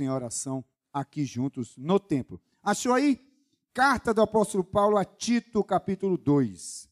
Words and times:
em 0.00 0.08
oração 0.08 0.64
aqui 0.92 1.24
juntos 1.24 1.76
no 1.76 2.00
templo. 2.00 2.40
Achou 2.62 2.92
aí? 2.92 3.24
Carta 3.72 4.12
do 4.12 4.20
apóstolo 4.20 4.64
Paulo 4.64 4.96
a 4.96 5.04
Tito, 5.04 5.62
capítulo 5.62 6.18
2. 6.18 6.88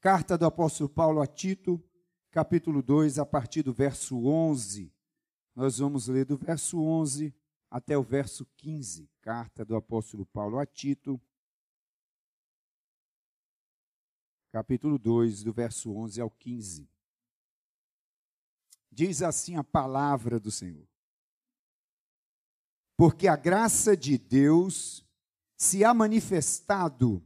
Carta 0.00 0.36
do 0.36 0.44
apóstolo 0.44 0.90
Paulo 0.90 1.22
a 1.22 1.26
Tito, 1.26 1.82
capítulo 2.30 2.82
2, 2.82 3.18
a 3.18 3.24
partir 3.24 3.62
do 3.62 3.72
verso 3.72 4.26
11. 4.26 4.92
Nós 5.54 5.78
vamos 5.78 6.08
ler 6.08 6.26
do 6.26 6.36
verso 6.36 6.82
11 6.82 7.34
até 7.70 7.96
o 7.96 8.02
verso 8.02 8.46
15. 8.58 9.08
Carta 9.22 9.64
do 9.64 9.74
apóstolo 9.74 10.26
Paulo 10.26 10.58
a 10.58 10.66
Tito, 10.66 11.18
capítulo 14.52 14.98
2, 14.98 15.42
do 15.42 15.52
verso 15.52 15.90
11 15.94 16.20
ao 16.20 16.30
15. 16.30 16.86
Diz 18.92 19.22
assim 19.22 19.56
a 19.56 19.64
palavra 19.64 20.38
do 20.38 20.50
Senhor. 20.50 20.86
Porque 22.96 23.26
a 23.26 23.36
graça 23.36 23.96
de 23.96 24.16
Deus 24.18 25.04
se 25.56 25.84
há 25.84 25.94
manifestado, 25.94 27.22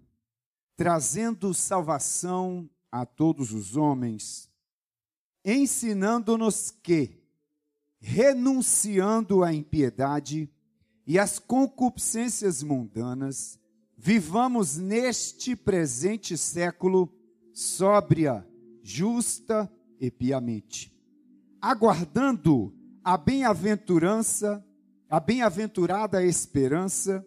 trazendo 0.77 1.53
salvação 1.53 2.69
a 2.91 3.05
todos 3.05 3.53
os 3.53 3.77
homens, 3.77 4.51
ensinando-nos 5.45 6.71
que, 6.71 7.21
renunciando 7.99 9.43
à 9.43 9.53
impiedade 9.53 10.49
e 11.07 11.19
às 11.19 11.39
concupiscências 11.39 12.63
mundanas, 12.63 13.59
vivamos 13.97 14.77
neste 14.77 15.57
presente 15.57 16.37
século 16.37 17.13
sóbria, 17.53 18.47
justa 18.83 19.71
e 19.99 20.11
piamente, 20.11 20.97
aguardando 21.61 22.73
a 23.03 23.17
bem-aventurança, 23.17 24.65
a 25.11 25.19
bem-aventurada 25.19 26.23
esperança 26.23 27.25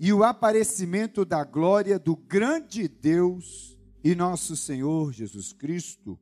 e 0.00 0.12
o 0.12 0.24
aparecimento 0.24 1.24
da 1.24 1.44
glória 1.44 1.98
do 1.98 2.16
grande 2.16 2.88
Deus 2.88 3.78
e 4.02 4.14
nosso 4.16 4.56
Senhor 4.56 5.12
Jesus 5.12 5.52
Cristo, 5.52 6.18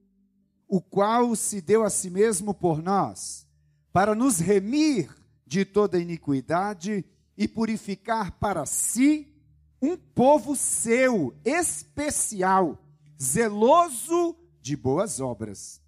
o 0.68 0.82
qual 0.82 1.34
se 1.34 1.62
deu 1.62 1.82
a 1.82 1.88
si 1.88 2.10
mesmo 2.10 2.52
por 2.52 2.82
nós, 2.82 3.46
para 3.90 4.14
nos 4.14 4.38
remir 4.38 5.08
de 5.46 5.64
toda 5.64 5.98
iniquidade 5.98 7.04
e 7.38 7.48
purificar 7.48 8.32
para 8.32 8.66
si 8.66 9.32
um 9.80 9.96
povo 9.96 10.54
seu, 10.54 11.34
especial, 11.42 12.84
zeloso 13.20 14.36
de 14.60 14.76
boas 14.76 15.20
obras. 15.20 15.80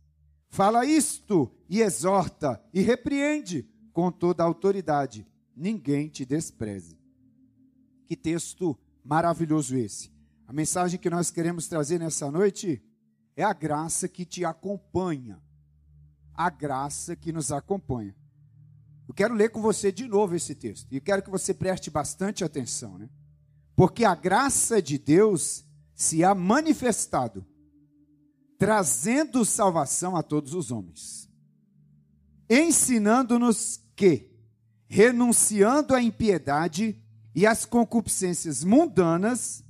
Fala 0.48 0.86
isto 0.86 1.52
e 1.68 1.82
exorta 1.82 2.62
e 2.72 2.80
repreende 2.80 3.69
com 3.92 4.10
toda 4.10 4.42
a 4.42 4.46
autoridade. 4.46 5.26
Ninguém 5.56 6.08
te 6.08 6.24
despreze. 6.24 6.98
Que 8.06 8.16
texto 8.16 8.78
maravilhoso 9.04 9.76
esse. 9.76 10.10
A 10.46 10.52
mensagem 10.52 10.98
que 10.98 11.10
nós 11.10 11.30
queremos 11.30 11.68
trazer 11.68 11.98
nessa 11.98 12.30
noite 12.30 12.82
é 13.36 13.44
a 13.44 13.52
graça 13.52 14.08
que 14.08 14.24
te 14.24 14.44
acompanha. 14.44 15.40
A 16.34 16.50
graça 16.50 17.14
que 17.14 17.32
nos 17.32 17.52
acompanha. 17.52 18.14
Eu 19.06 19.14
quero 19.14 19.34
ler 19.34 19.50
com 19.50 19.60
você 19.60 19.90
de 19.90 20.06
novo 20.06 20.34
esse 20.34 20.54
texto. 20.54 20.92
E 20.92 21.00
quero 21.00 21.22
que 21.22 21.30
você 21.30 21.54
preste 21.54 21.90
bastante 21.90 22.44
atenção, 22.44 22.98
né? 22.98 23.08
Porque 23.76 24.04
a 24.04 24.14
graça 24.14 24.82
de 24.82 24.98
Deus 24.98 25.64
se 25.94 26.24
há 26.24 26.34
manifestado, 26.34 27.46
trazendo 28.58 29.44
salvação 29.44 30.16
a 30.16 30.22
todos 30.22 30.54
os 30.54 30.70
homens, 30.70 31.29
ensinando-nos 32.50 33.80
que, 33.94 34.28
renunciando 34.88 35.94
à 35.94 36.02
impiedade 36.02 37.00
e 37.32 37.46
às 37.46 37.64
concupiscências 37.64 38.64
mundanas, 38.64 39.62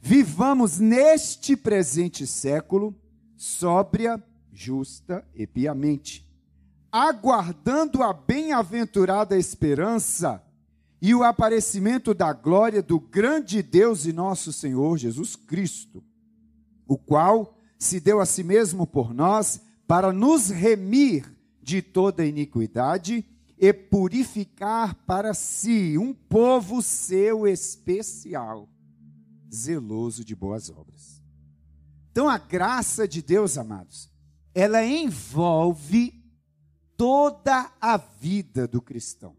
vivamos 0.00 0.78
neste 0.78 1.54
presente 1.54 2.26
século 2.26 2.98
sóbria, 3.36 4.22
justa 4.50 5.22
e 5.34 5.46
piamente, 5.46 6.26
aguardando 6.90 8.02
a 8.02 8.12
bem-aventurada 8.12 9.36
esperança 9.36 10.42
e 11.02 11.14
o 11.14 11.22
aparecimento 11.22 12.14
da 12.14 12.32
glória 12.32 12.82
do 12.82 12.98
grande 12.98 13.62
Deus 13.62 14.06
e 14.06 14.12
nosso 14.14 14.50
Senhor 14.50 14.96
Jesus 14.96 15.36
Cristo, 15.36 16.02
o 16.86 16.96
qual 16.96 17.58
se 17.78 18.00
deu 18.00 18.20
a 18.20 18.24
si 18.24 18.42
mesmo 18.42 18.86
por 18.86 19.12
nós 19.12 19.60
para 19.86 20.10
nos 20.10 20.48
remir 20.48 21.33
de 21.64 21.80
toda 21.80 22.26
iniquidade 22.26 23.24
e 23.58 23.72
purificar 23.72 24.94
para 25.06 25.32
si 25.32 25.96
um 25.96 26.12
povo 26.12 26.82
seu 26.82 27.46
especial, 27.46 28.68
zeloso 29.52 30.22
de 30.22 30.36
boas 30.36 30.68
obras. 30.68 31.22
Então 32.10 32.28
a 32.28 32.36
graça 32.36 33.08
de 33.08 33.22
Deus, 33.22 33.56
amados, 33.56 34.10
ela 34.54 34.84
envolve 34.84 36.22
toda 36.96 37.72
a 37.80 37.96
vida 37.96 38.68
do 38.68 38.82
cristão. 38.82 39.34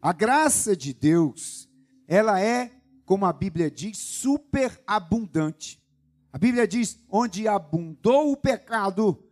A 0.00 0.12
graça 0.12 0.76
de 0.76 0.94
Deus, 0.94 1.68
ela 2.06 2.40
é, 2.40 2.70
como 3.04 3.26
a 3.26 3.32
Bíblia 3.32 3.68
diz, 3.68 3.98
superabundante. 3.98 5.82
A 6.32 6.38
Bíblia 6.38 6.66
diz: 6.68 6.98
onde 7.10 7.48
abundou 7.48 8.30
o 8.32 8.36
pecado, 8.36 9.22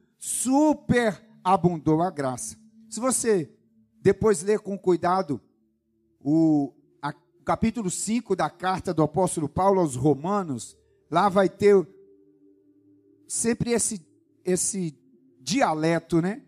superabundou 1.49 2.03
a 2.03 2.11
graça. 2.11 2.57
Se 2.89 3.01
você 3.01 3.51
depois 4.01 4.43
ler 4.43 4.61
com 4.61 4.79
cuidado 4.79 5.41
o, 6.21 6.73
a, 7.01 7.13
capítulo 7.45 7.91
5 7.91 8.37
da 8.37 8.51
carta 8.51 8.93
do 8.93 9.03
apóstolo 9.03 9.49
Paulo 9.49 9.81
aos 9.81 9.95
Romanos, 9.95 10.77
lá 11.11 11.29
vai 11.29 11.49
ter 11.49 11.87
sempre 13.27 13.73
esse, 13.73 14.07
esse 14.45 14.99
dialeto, 15.41 16.21
né? 16.21 16.43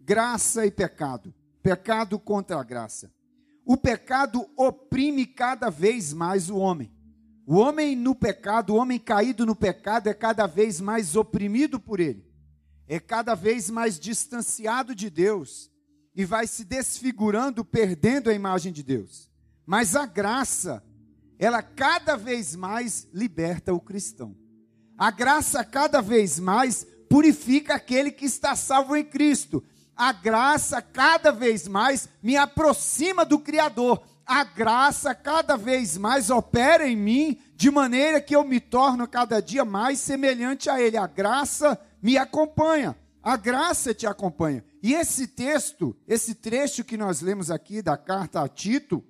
Graça 0.00 0.66
e 0.66 0.70
pecado. 0.70 1.32
Pecado 1.62 2.18
contra 2.18 2.58
a 2.58 2.64
graça 2.64 3.10
o 3.64 3.76
pecado 3.76 4.46
oprime 4.56 5.24
cada 5.26 5.70
vez 5.70 6.12
mais 6.12 6.50
o 6.50 6.56
homem. 6.56 6.90
O 7.46 7.56
homem 7.56 7.96
no 7.96 8.14
pecado, 8.14 8.70
o 8.74 8.76
homem 8.76 8.98
caído 8.98 9.44
no 9.44 9.54
pecado, 9.54 10.08
é 10.08 10.14
cada 10.14 10.46
vez 10.46 10.80
mais 10.80 11.16
oprimido 11.16 11.78
por 11.78 12.00
ele, 12.00 12.24
é 12.88 12.98
cada 13.00 13.34
vez 13.34 13.70
mais 13.70 13.98
distanciado 13.98 14.94
de 14.94 15.08
Deus 15.08 15.70
e 16.14 16.24
vai 16.24 16.46
se 16.46 16.64
desfigurando, 16.64 17.64
perdendo 17.64 18.28
a 18.28 18.34
imagem 18.34 18.72
de 18.72 18.82
Deus. 18.82 19.30
Mas 19.64 19.96
a 19.96 20.04
graça, 20.04 20.82
ela 21.38 21.62
cada 21.62 22.16
vez 22.16 22.54
mais 22.54 23.08
liberta 23.12 23.72
o 23.72 23.80
cristão. 23.80 24.36
A 24.98 25.10
graça 25.10 25.64
cada 25.64 26.02
vez 26.02 26.38
mais 26.38 26.86
purifica 27.08 27.74
aquele 27.74 28.10
que 28.10 28.24
está 28.24 28.54
salvo 28.54 28.94
em 28.96 29.04
Cristo 29.04 29.64
a 29.96 30.12
graça 30.12 30.80
cada 30.80 31.30
vez 31.30 31.68
mais 31.68 32.08
me 32.22 32.36
aproxima 32.36 33.24
do 33.24 33.38
Criador. 33.38 34.02
A 34.24 34.44
graça 34.44 35.14
cada 35.14 35.56
vez 35.56 35.98
mais 35.98 36.30
opera 36.30 36.88
em 36.88 36.96
mim 36.96 37.38
de 37.54 37.70
maneira 37.70 38.20
que 38.20 38.34
eu 38.34 38.44
me 38.44 38.58
torno 38.58 39.06
cada 39.06 39.40
dia 39.40 39.64
mais 39.64 39.98
semelhante 40.00 40.70
a 40.70 40.80
Ele. 40.80 40.96
A 40.96 41.06
graça 41.06 41.78
me 42.02 42.18
acompanha. 42.18 42.96
A 43.22 43.36
graça 43.36 43.94
te 43.94 44.06
acompanha. 44.06 44.64
E 44.82 44.94
esse 44.94 45.28
texto, 45.28 45.96
esse 46.08 46.34
trecho 46.34 46.82
que 46.82 46.96
nós 46.96 47.20
lemos 47.20 47.50
aqui 47.50 47.80
da 47.80 47.96
carta 47.96 48.42
a 48.42 48.48
Tito, 48.48 49.04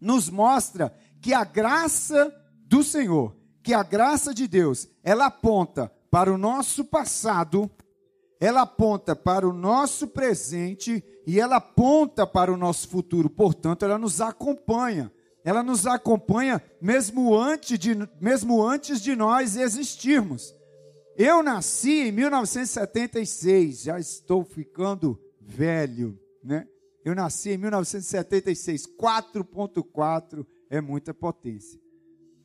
nos 0.00 0.30
mostra 0.30 0.94
que 1.20 1.34
a 1.34 1.44
graça 1.44 2.34
do 2.66 2.82
Senhor, 2.82 3.36
que 3.62 3.74
a 3.74 3.82
graça 3.82 4.32
de 4.32 4.48
Deus, 4.48 4.88
ela 5.04 5.26
aponta 5.26 5.92
para 6.10 6.32
o 6.32 6.38
nosso 6.38 6.84
passado 6.84 7.70
ela 8.38 8.62
aponta 8.62 9.16
para 9.16 9.48
o 9.48 9.52
nosso 9.52 10.08
presente 10.08 11.02
e 11.26 11.40
ela 11.40 11.56
aponta 11.56 12.26
para 12.26 12.52
o 12.52 12.56
nosso 12.56 12.88
futuro. 12.88 13.30
Portanto, 13.30 13.84
ela 13.84 13.98
nos 13.98 14.20
acompanha. 14.20 15.10
Ela 15.42 15.62
nos 15.62 15.86
acompanha 15.86 16.60
mesmo 16.80 17.36
antes 17.36 17.78
de, 17.78 17.96
mesmo 18.20 18.62
antes 18.62 19.00
de 19.00 19.14
nós 19.14 19.56
existirmos. 19.56 20.54
Eu 21.18 21.42
nasci 21.42 22.08
em 22.08 22.12
1976, 22.12 23.84
já 23.84 23.98
estou 23.98 24.44
ficando 24.44 25.18
velho, 25.40 26.20
né? 26.44 26.66
Eu 27.02 27.14
nasci 27.14 27.52
em 27.52 27.56
1976, 27.56 28.86
4.4 28.86 30.46
é 30.68 30.78
muita 30.78 31.14
potência. 31.14 31.80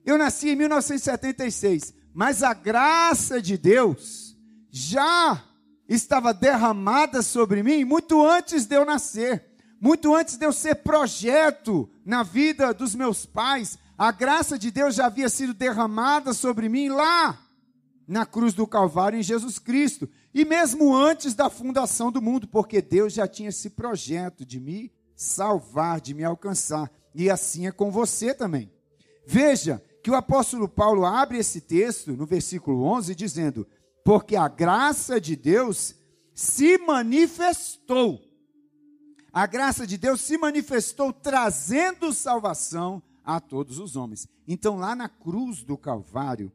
Eu 0.05 0.17
nasci 0.17 0.51
em 0.51 0.55
1976, 0.55 1.93
mas 2.13 2.43
a 2.43 2.53
graça 2.53 3.41
de 3.41 3.57
Deus 3.57 4.37
já 4.69 5.43
estava 5.89 6.33
derramada 6.33 7.21
sobre 7.21 7.61
mim 7.61 7.83
muito 7.83 8.25
antes 8.25 8.65
de 8.65 8.75
eu 8.75 8.85
nascer, 8.85 9.51
muito 9.81 10.15
antes 10.15 10.37
de 10.37 10.45
eu 10.45 10.53
ser 10.53 10.75
projeto 10.75 11.89
na 12.05 12.23
vida 12.23 12.73
dos 12.73 12.95
meus 12.95 13.25
pais. 13.25 13.77
A 13.97 14.13
graça 14.13 14.57
de 14.57 14.71
Deus 14.71 14.95
já 14.95 15.07
havia 15.07 15.27
sido 15.27 15.53
derramada 15.53 16.31
sobre 16.31 16.69
mim 16.69 16.87
lá 16.87 17.40
na 18.11 18.25
cruz 18.25 18.53
do 18.53 18.67
Calvário 18.67 19.17
em 19.17 19.23
Jesus 19.23 19.57
Cristo. 19.57 20.09
E 20.33 20.43
mesmo 20.43 20.93
antes 20.93 21.33
da 21.33 21.49
fundação 21.49 22.11
do 22.11 22.21
mundo, 22.21 22.45
porque 22.45 22.81
Deus 22.81 23.13
já 23.13 23.25
tinha 23.25 23.47
esse 23.47 23.69
projeto 23.69 24.45
de 24.45 24.59
me 24.59 24.91
salvar, 25.15 26.01
de 26.01 26.13
me 26.13 26.21
alcançar. 26.21 26.91
E 27.15 27.29
assim 27.29 27.67
é 27.67 27.71
com 27.71 27.89
você 27.89 28.33
também. 28.33 28.69
Veja 29.25 29.81
que 30.03 30.11
o 30.11 30.15
apóstolo 30.15 30.67
Paulo 30.67 31.05
abre 31.05 31.37
esse 31.37 31.61
texto 31.61 32.11
no 32.11 32.25
versículo 32.25 32.83
11 32.83 33.15
dizendo: 33.15 33.65
Porque 34.03 34.35
a 34.35 34.49
graça 34.49 35.19
de 35.19 35.37
Deus 35.37 35.95
se 36.35 36.77
manifestou. 36.79 38.19
A 39.31 39.47
graça 39.47 39.87
de 39.87 39.97
Deus 39.97 40.19
se 40.19 40.37
manifestou 40.37 41.13
trazendo 41.13 42.11
salvação 42.11 43.01
a 43.23 43.39
todos 43.39 43.79
os 43.79 43.95
homens. 43.95 44.27
Então, 44.45 44.75
lá 44.75 44.93
na 44.97 45.07
cruz 45.07 45.63
do 45.63 45.77
Calvário, 45.77 46.51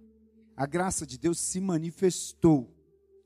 a 0.57 0.65
graça 0.65 1.07
de 1.07 1.19
Deus 1.19 1.39
se 1.39 1.61
manifestou 1.61 2.73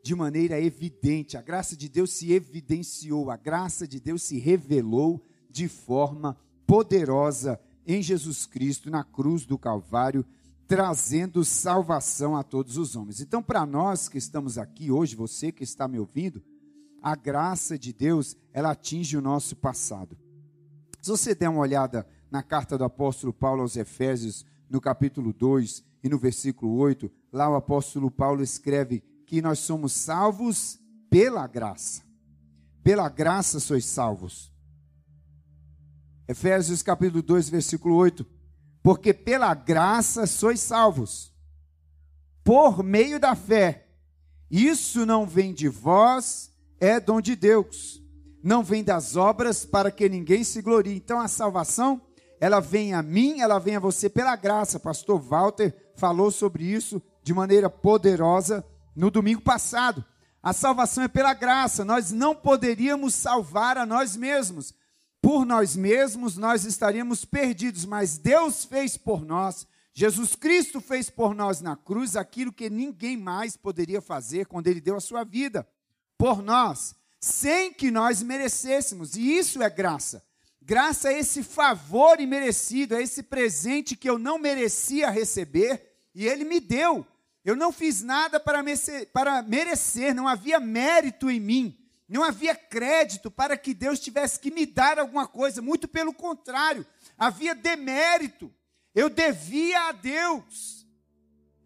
de 0.03 0.15
maneira 0.15 0.61
evidente, 0.61 1.37
a 1.37 1.43
graça 1.43 1.77
de 1.77 1.89
Deus 1.89 2.13
se 2.13 2.33
evidenciou, 2.33 3.31
a 3.31 3.37
graça 3.37 3.87
de 3.87 4.01
Deus 4.01 4.23
se 4.23 4.39
revelou 4.39 5.23
de 5.49 5.69
forma 5.69 6.37
poderosa 6.67 7.61
em 7.87 8.03
Jesus 8.03 8.47
Cristo 8.47 8.91
na 8.91 9.05
cruz 9.05 9.47
do 9.47 9.59
Calvário, 9.59 10.25
trazendo 10.67 11.45
salvação 11.45 12.37
a 12.37 12.43
todos 12.43 12.77
os 12.77 12.97
homens. 12.97 13.21
Então, 13.21 13.43
para 13.43 13.67
nós 13.67 14.09
que 14.09 14.19
estamos 14.19 14.57
aqui 14.57 14.91
hoje, 14.91 15.15
você 15.15 15.53
que 15.53 15.65
está 15.65 15.87
me 15.87 15.99
ouvindo, 15.99 16.43
a 17.03 17.15
graça 17.15 17.79
de 17.79 17.93
Deus, 17.93 18.37
ela 18.53 18.71
atinge 18.71 19.17
o 19.17 19.23
nosso 19.23 19.57
passado. 19.57 20.17
Se 21.01 21.11
você 21.11 21.35
der 21.35 21.49
uma 21.49 21.61
olhada 21.61 22.07
na 22.31 22.43
carta 22.43 22.77
do 22.77 22.85
apóstolo 22.85 23.33
Paulo 23.33 23.63
aos 23.63 23.77
Efésios, 23.77 24.45
no 24.69 24.81
capítulo 24.81 25.33
2 25.33 25.90
e 26.03 26.09
no 26.09 26.19
versículo 26.19 26.77
8, 26.77 27.11
lá 27.33 27.49
o 27.49 27.55
apóstolo 27.55 28.11
Paulo 28.11 28.43
escreve 28.43 29.01
que 29.27 29.43
nós 29.43 29.59
somos 29.61 29.93
salvos 29.93 30.79
pela 31.09 31.47
graça. 31.47 32.03
Pela 32.83 33.09
graça 33.09 33.61
sois 33.61 33.85
salvos. 33.85 34.51
Efésios 36.27 36.83
capítulo 36.83 37.23
2, 37.23 37.51
versículo 37.51 37.95
8. 37.97 38.27
Porque 38.83 39.13
pela 39.13 39.53
graça 39.53 40.27
sois 40.27 40.61
salvos, 40.61 41.35
por 42.43 42.83
meio 42.83 43.21
da 43.21 43.35
fé. 43.35 43.89
Isso 44.51 45.05
não 45.05 45.27
vem 45.27 45.53
de 45.53 45.69
vós, 45.69 46.51
é 46.81 46.99
dom 46.99 47.21
de 47.21 47.37
Deus. 47.37 48.03
Não 48.43 48.65
vem 48.65 48.83
das 48.83 49.17
obras 49.17 49.67
para 49.67 49.91
que 49.91 50.09
ninguém 50.09 50.43
se 50.43 50.63
glorie. 50.63 50.97
Então 50.97 51.21
a 51.21 51.29
salvação, 51.29 52.01
ela 52.41 52.59
vem 52.59 52.95
a 52.95 53.03
mim, 53.03 53.41
ela 53.41 53.59
vem 53.59 53.77
a 53.77 53.81
você 53.81 54.09
pela 54.09 54.35
graça. 54.35 54.81
Pastor 54.81 55.21
Walter 55.21 55.75
falou 55.95 56.31
sobre 56.31 56.65
isso 56.65 57.03
de 57.23 57.35
maneira 57.35 57.69
poderosa 57.69 58.65
no 58.97 59.11
domingo 59.11 59.43
passado. 59.43 60.03
A 60.43 60.55
salvação 60.55 61.05
é 61.05 61.09
pela 61.09 61.35
graça. 61.35 61.85
Nós 61.85 62.11
não 62.11 62.35
poderíamos 62.35 63.15
salvar 63.15 63.77
a 63.77 63.85
nós 63.85 64.17
mesmos. 64.17 64.75
Por 65.21 65.45
nós 65.45 65.77
mesmos 65.77 66.39
nós 66.39 66.65
estaríamos 66.65 67.27
perdidos, 67.27 67.85
mas 67.85 68.17
Deus 68.17 68.65
fez 68.65 68.97
por 68.97 69.23
nós. 69.23 69.67
Jesus 69.93 70.35
Cristo 70.35 70.81
fez 70.81 71.11
por 71.11 71.35
nós 71.35 71.61
na 71.61 71.77
cruz 71.77 72.17
aquilo 72.17 72.53
que 72.53 72.71
ninguém 72.71 73.19
mais 73.19 73.55
poderia 73.55 74.01
fazer 74.01 74.47
quando 74.47 74.67
ele 74.67 74.81
deu 74.81 74.97
a 74.97 75.01
sua 75.01 75.25
vida 75.25 75.69
por 76.17 76.43
nós, 76.43 76.95
sem 77.21 77.73
que 77.73 77.91
nós 77.91 78.23
merecêssemos. 78.23 79.15
E 79.15 79.37
isso 79.37 79.63
é 79.63 79.69
graça. 79.69 80.23
Graça 80.63 81.13
é 81.13 81.19
esse 81.19 81.43
favor 81.43 82.21
imerecido, 82.21 82.95
é 82.95 83.03
esse 83.03 83.23
presente 83.23 83.97
que 83.97 84.09
eu 84.09 84.19
não 84.19 84.39
merecia 84.39 85.11
receber 85.11 85.83
e 86.15 86.27
ele 86.27 86.45
me 86.45 86.61
deu. 86.61 87.07
Eu 87.45 87.57
não 87.57 87.73
fiz 87.73 88.03
nada 88.03 88.39
para 88.39 88.63
merecer, 88.63 89.11
para 89.13 89.43
merecer, 89.43 90.15
não 90.15 90.29
havia 90.29 90.61
mérito 90.61 91.31
em 91.31 91.41
mim, 91.41 91.79
não 92.07 92.23
havia 92.23 92.55
crédito 92.55 93.31
para 93.31 93.57
que 93.57 93.73
Deus 93.73 93.99
tivesse 93.99 94.39
que 94.39 94.51
me 94.51 94.67
dar 94.67 94.99
alguma 94.99 95.27
coisa, 95.27 95.63
muito 95.63 95.89
pelo 95.89 96.13
contrário, 96.13 96.85
havia 97.17 97.55
demérito. 97.55 98.53
Eu 98.95 99.09
devia 99.09 99.89
a 99.89 99.93
Deus. 99.93 100.87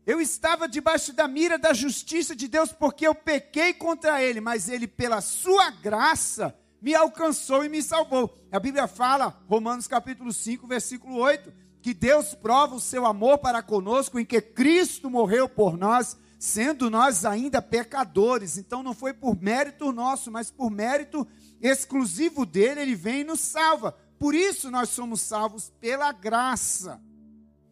Eu 0.06 0.20
estava 0.20 0.68
debaixo 0.68 1.12
da 1.12 1.26
mira 1.26 1.58
da 1.58 1.72
justiça 1.72 2.36
de 2.36 2.46
Deus 2.46 2.72
porque 2.72 3.06
eu 3.06 3.14
pequei 3.14 3.72
contra 3.72 4.22
ele, 4.22 4.40
mas 4.40 4.68
ele, 4.68 4.86
pela 4.86 5.22
sua 5.22 5.70
graça, 5.70 6.54
me 6.84 6.94
alcançou 6.94 7.64
e 7.64 7.68
me 7.70 7.82
salvou. 7.82 8.38
A 8.52 8.60
Bíblia 8.60 8.86
fala, 8.86 9.42
Romanos 9.48 9.88
capítulo 9.88 10.30
5, 10.30 10.66
versículo 10.66 11.16
8, 11.16 11.50
que 11.80 11.94
Deus 11.94 12.34
prova 12.34 12.74
o 12.74 12.80
seu 12.80 13.06
amor 13.06 13.38
para 13.38 13.62
conosco 13.62 14.20
em 14.20 14.24
que 14.24 14.38
Cristo 14.38 15.08
morreu 15.08 15.48
por 15.48 15.78
nós, 15.78 16.14
sendo 16.38 16.90
nós 16.90 17.24
ainda 17.24 17.62
pecadores. 17.62 18.58
Então 18.58 18.82
não 18.82 18.92
foi 18.92 19.14
por 19.14 19.40
mérito 19.40 19.90
nosso, 19.92 20.30
mas 20.30 20.50
por 20.50 20.70
mérito 20.70 21.26
exclusivo 21.58 22.44
dele, 22.44 22.82
ele 22.82 22.94
vem 22.94 23.22
e 23.22 23.24
nos 23.24 23.40
salva. 23.40 23.92
Por 24.18 24.34
isso 24.34 24.70
nós 24.70 24.90
somos 24.90 25.22
salvos 25.22 25.72
pela 25.80 26.12
graça 26.12 27.00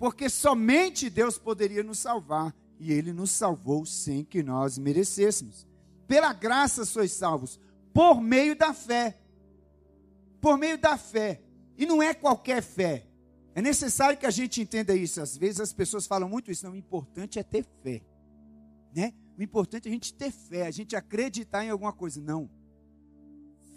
porque 0.03 0.29
somente 0.29 1.09
Deus 1.09 1.39
poderia 1.39 1.85
nos 1.85 2.01
salvar 2.01 2.53
e 2.81 2.93
Ele 2.93 3.13
nos 3.13 3.31
salvou 3.31 3.87
sem 3.87 4.25
que 4.25 4.43
nós 4.43 4.77
merecêssemos. 4.77 5.65
Pela 6.09 6.33
graça 6.33 6.85
sois 6.85 7.13
salvos, 7.13 7.61
por 7.93 8.21
meio 8.21 8.57
da 8.57 8.73
fé. 8.73 9.19
Por 10.41 10.59
meio 10.59 10.79
da 10.79 10.97
fé. 10.97 11.43
E 11.77 11.87
não 11.87 12.03
é 12.03 12.15
qualquer 12.15 12.63
fé. 12.63 13.07
É 13.55 13.61
necessário 13.61 14.19
que 14.19 14.27
a 14.27 14.31
gente 14.31 14.61
entenda 14.61 14.95
isso. 14.95 15.21
Às 15.21 15.37
vezes 15.37 15.61
as 15.61 15.73
pessoas 15.73 16.07
falam 16.07 16.29
muito 16.29 16.51
isso. 16.51 16.65
Não, 16.65 16.73
o 16.73 16.77
importante 16.77 17.39
é 17.39 17.43
ter 17.43 17.65
fé. 17.83 18.03
Né? 18.95 19.13
O 19.39 19.43
importante 19.43 19.89
é 19.89 19.91
a 19.91 19.93
gente 19.93 20.15
ter 20.15 20.31
fé, 20.31 20.67
a 20.67 20.71
gente 20.71 20.97
acreditar 20.97 21.65
em 21.65 21.71
alguma 21.71 21.93
coisa. 21.93 22.21
Não. 22.21 22.51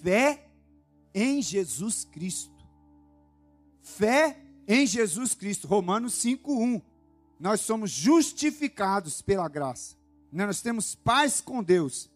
Fé 0.02 0.48
em 1.14 1.42
Jesus 1.42 2.04
Cristo. 2.06 2.66
Fé 3.82 4.38
em 4.68 4.86
Jesus 4.86 5.34
Cristo. 5.34 5.68
Romanos 5.68 6.14
5:1. 6.14 6.82
Nós 7.40 7.62
somos 7.62 7.92
justificados 7.92 9.22
pela 9.22 9.48
graça. 9.48 9.98
Nós 10.32 10.62
temos 10.62 10.96
paz 10.96 11.42
com 11.42 11.64
Deus 11.64 12.10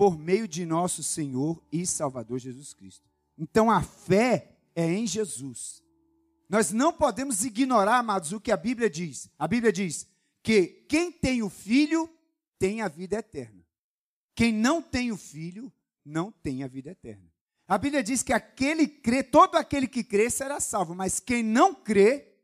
por 0.00 0.18
meio 0.18 0.48
de 0.48 0.64
nosso 0.64 1.02
Senhor 1.02 1.62
e 1.70 1.86
Salvador 1.86 2.38
Jesus 2.38 2.72
Cristo. 2.72 3.06
Então 3.36 3.70
a 3.70 3.82
fé 3.82 4.56
é 4.74 4.90
em 4.90 5.06
Jesus. 5.06 5.82
Nós 6.48 6.72
não 6.72 6.90
podemos 6.90 7.44
ignorar, 7.44 7.98
amados, 7.98 8.32
o 8.32 8.40
que 8.40 8.50
a 8.50 8.56
Bíblia 8.56 8.88
diz. 8.88 9.28
A 9.38 9.46
Bíblia 9.46 9.70
diz 9.70 10.06
que 10.42 10.86
quem 10.88 11.12
tem 11.12 11.42
o 11.42 11.50
filho 11.50 12.08
tem 12.58 12.80
a 12.80 12.88
vida 12.88 13.16
eterna. 13.16 13.62
Quem 14.34 14.54
não 14.54 14.80
tem 14.80 15.12
o 15.12 15.18
filho 15.18 15.70
não 16.02 16.32
tem 16.32 16.62
a 16.64 16.66
vida 16.66 16.92
eterna. 16.92 17.30
A 17.68 17.76
Bíblia 17.76 18.02
diz 18.02 18.22
que 18.22 18.32
aquele 18.32 18.88
crê, 18.88 19.22
todo 19.22 19.56
aquele 19.56 19.86
que 19.86 20.02
crê 20.02 20.30
será 20.30 20.60
salvo, 20.60 20.94
mas 20.94 21.20
quem 21.20 21.42
não 21.42 21.74
crê 21.74 22.38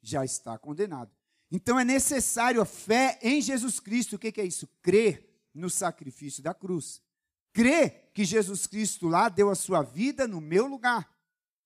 já 0.00 0.24
está 0.24 0.56
condenado. 0.56 1.10
Então 1.50 1.80
é 1.80 1.84
necessário 1.84 2.62
a 2.62 2.64
fé 2.64 3.18
em 3.20 3.42
Jesus 3.42 3.80
Cristo. 3.80 4.14
O 4.14 4.18
que 4.20 4.40
é 4.40 4.44
isso? 4.44 4.68
Crer 4.80 5.31
no 5.54 5.68
sacrifício 5.68 6.42
da 6.42 6.54
cruz. 6.54 7.02
Crer 7.52 8.10
que 8.14 8.24
Jesus 8.24 8.66
Cristo 8.66 9.08
lá 9.08 9.28
deu 9.28 9.50
a 9.50 9.54
sua 9.54 9.82
vida 9.82 10.26
no 10.26 10.40
meu 10.40 10.66
lugar. 10.66 11.10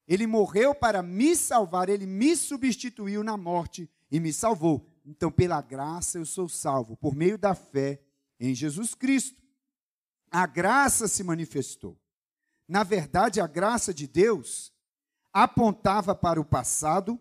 Ele 0.07 0.27
morreu 0.27 0.75
para 0.75 1.03
me 1.03 1.35
salvar, 1.35 1.89
ele 1.89 2.07
me 2.07 2.37
substituiu 2.37 3.25
na 3.25 3.37
morte 3.37 3.91
e 4.11 4.21
me 4.21 4.33
salvou. 4.33 4.89
Então, 5.05 5.31
pela 5.31 5.61
graça, 5.61 6.19
eu 6.19 6.27
sou 6.27 6.49
salvo, 6.49 6.97
por 6.97 7.15
meio 7.15 7.39
da 7.39 7.55
fé 7.55 8.01
em 8.39 8.55
Jesus 8.55 8.95
Cristo. 8.95 9.43
A 10.31 10.47
graça 10.47 11.09
se 11.09 11.23
manifestou. 11.23 11.99
Na 12.69 12.83
verdade, 12.83 13.41
a 13.41 13.47
graça 13.47 13.95
de 13.95 14.07
Deus 14.07 14.73
apontava 15.33 16.15
para 16.15 16.41
o 16.41 16.45
passado, 16.45 17.21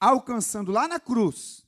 alcançando 0.00 0.72
lá 0.72 0.88
na 0.88 0.98
cruz. 0.98 1.63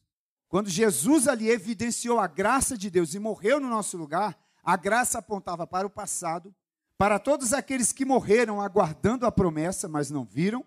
Quando 0.48 0.70
Jesus 0.70 1.26
ali 1.26 1.50
evidenciou 1.50 2.20
a 2.20 2.26
graça 2.26 2.76
de 2.76 2.88
Deus 2.88 3.14
e 3.14 3.18
morreu 3.18 3.58
no 3.58 3.68
nosso 3.68 3.96
lugar, 3.96 4.38
a 4.62 4.76
graça 4.76 5.18
apontava 5.18 5.66
para 5.66 5.86
o 5.86 5.90
passado, 5.90 6.54
para 6.98 7.18
todos 7.18 7.52
aqueles 7.52 7.92
que 7.92 8.04
morreram 8.04 8.60
aguardando 8.60 9.26
a 9.26 9.32
promessa, 9.32 9.88
mas 9.88 10.10
não 10.10 10.24
viram. 10.24 10.64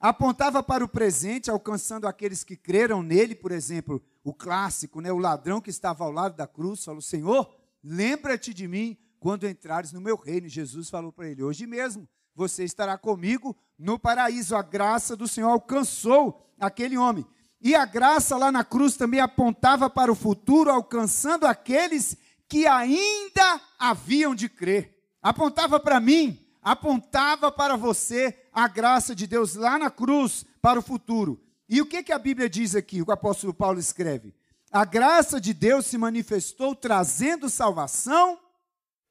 Apontava 0.00 0.62
para 0.62 0.84
o 0.84 0.88
presente, 0.88 1.50
alcançando 1.50 2.06
aqueles 2.06 2.44
que 2.44 2.56
creram 2.56 3.02
nele, 3.02 3.34
por 3.34 3.50
exemplo, 3.50 4.00
o 4.22 4.32
clássico, 4.32 5.00
né, 5.00 5.10
o 5.10 5.18
ladrão 5.18 5.60
que 5.60 5.70
estava 5.70 6.04
ao 6.04 6.12
lado 6.12 6.36
da 6.36 6.46
cruz, 6.46 6.84
falou: 6.84 7.00
Senhor, 7.00 7.52
lembra-te 7.82 8.54
de 8.54 8.68
mim 8.68 8.96
quando 9.18 9.48
entrares 9.48 9.92
no 9.92 10.00
meu 10.00 10.16
reino. 10.16 10.48
Jesus 10.48 10.88
falou 10.88 11.12
para 11.12 11.28
ele: 11.28 11.42
Hoje 11.42 11.66
mesmo 11.66 12.08
você 12.34 12.62
estará 12.62 12.96
comigo 12.96 13.56
no 13.76 13.98
paraíso. 13.98 14.54
A 14.54 14.62
graça 14.62 15.16
do 15.16 15.26
Senhor 15.26 15.48
alcançou 15.48 16.48
aquele 16.60 16.96
homem. 16.96 17.26
E 17.60 17.74
a 17.74 17.84
graça 17.84 18.36
lá 18.36 18.52
na 18.52 18.64
cruz 18.64 18.96
também 18.96 19.20
apontava 19.20 19.90
para 19.90 20.12
o 20.12 20.14
futuro, 20.14 20.70
alcançando 20.70 21.46
aqueles 21.46 22.16
que 22.48 22.66
ainda 22.66 23.60
haviam 23.78 24.34
de 24.34 24.48
crer. 24.48 24.96
Apontava 25.20 25.80
para 25.80 25.98
mim, 25.98 26.38
apontava 26.62 27.50
para 27.50 27.76
você 27.76 28.46
a 28.52 28.68
graça 28.68 29.14
de 29.14 29.26
Deus 29.26 29.54
lá 29.54 29.78
na 29.78 29.90
cruz 29.90 30.44
para 30.62 30.78
o 30.78 30.82
futuro. 30.82 31.40
E 31.68 31.80
o 31.80 31.86
que, 31.86 32.02
que 32.02 32.12
a 32.12 32.18
Bíblia 32.18 32.48
diz 32.48 32.74
aqui? 32.74 33.02
O 33.02 33.10
apóstolo 33.10 33.52
Paulo 33.52 33.78
escreve: 33.78 34.34
A 34.70 34.84
graça 34.84 35.40
de 35.40 35.52
Deus 35.52 35.86
se 35.86 35.98
manifestou 35.98 36.74
trazendo 36.74 37.50
salvação 37.50 38.38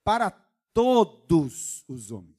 para 0.03 0.31
todos 0.73 1.83
os 1.87 2.11
homens. 2.11 2.37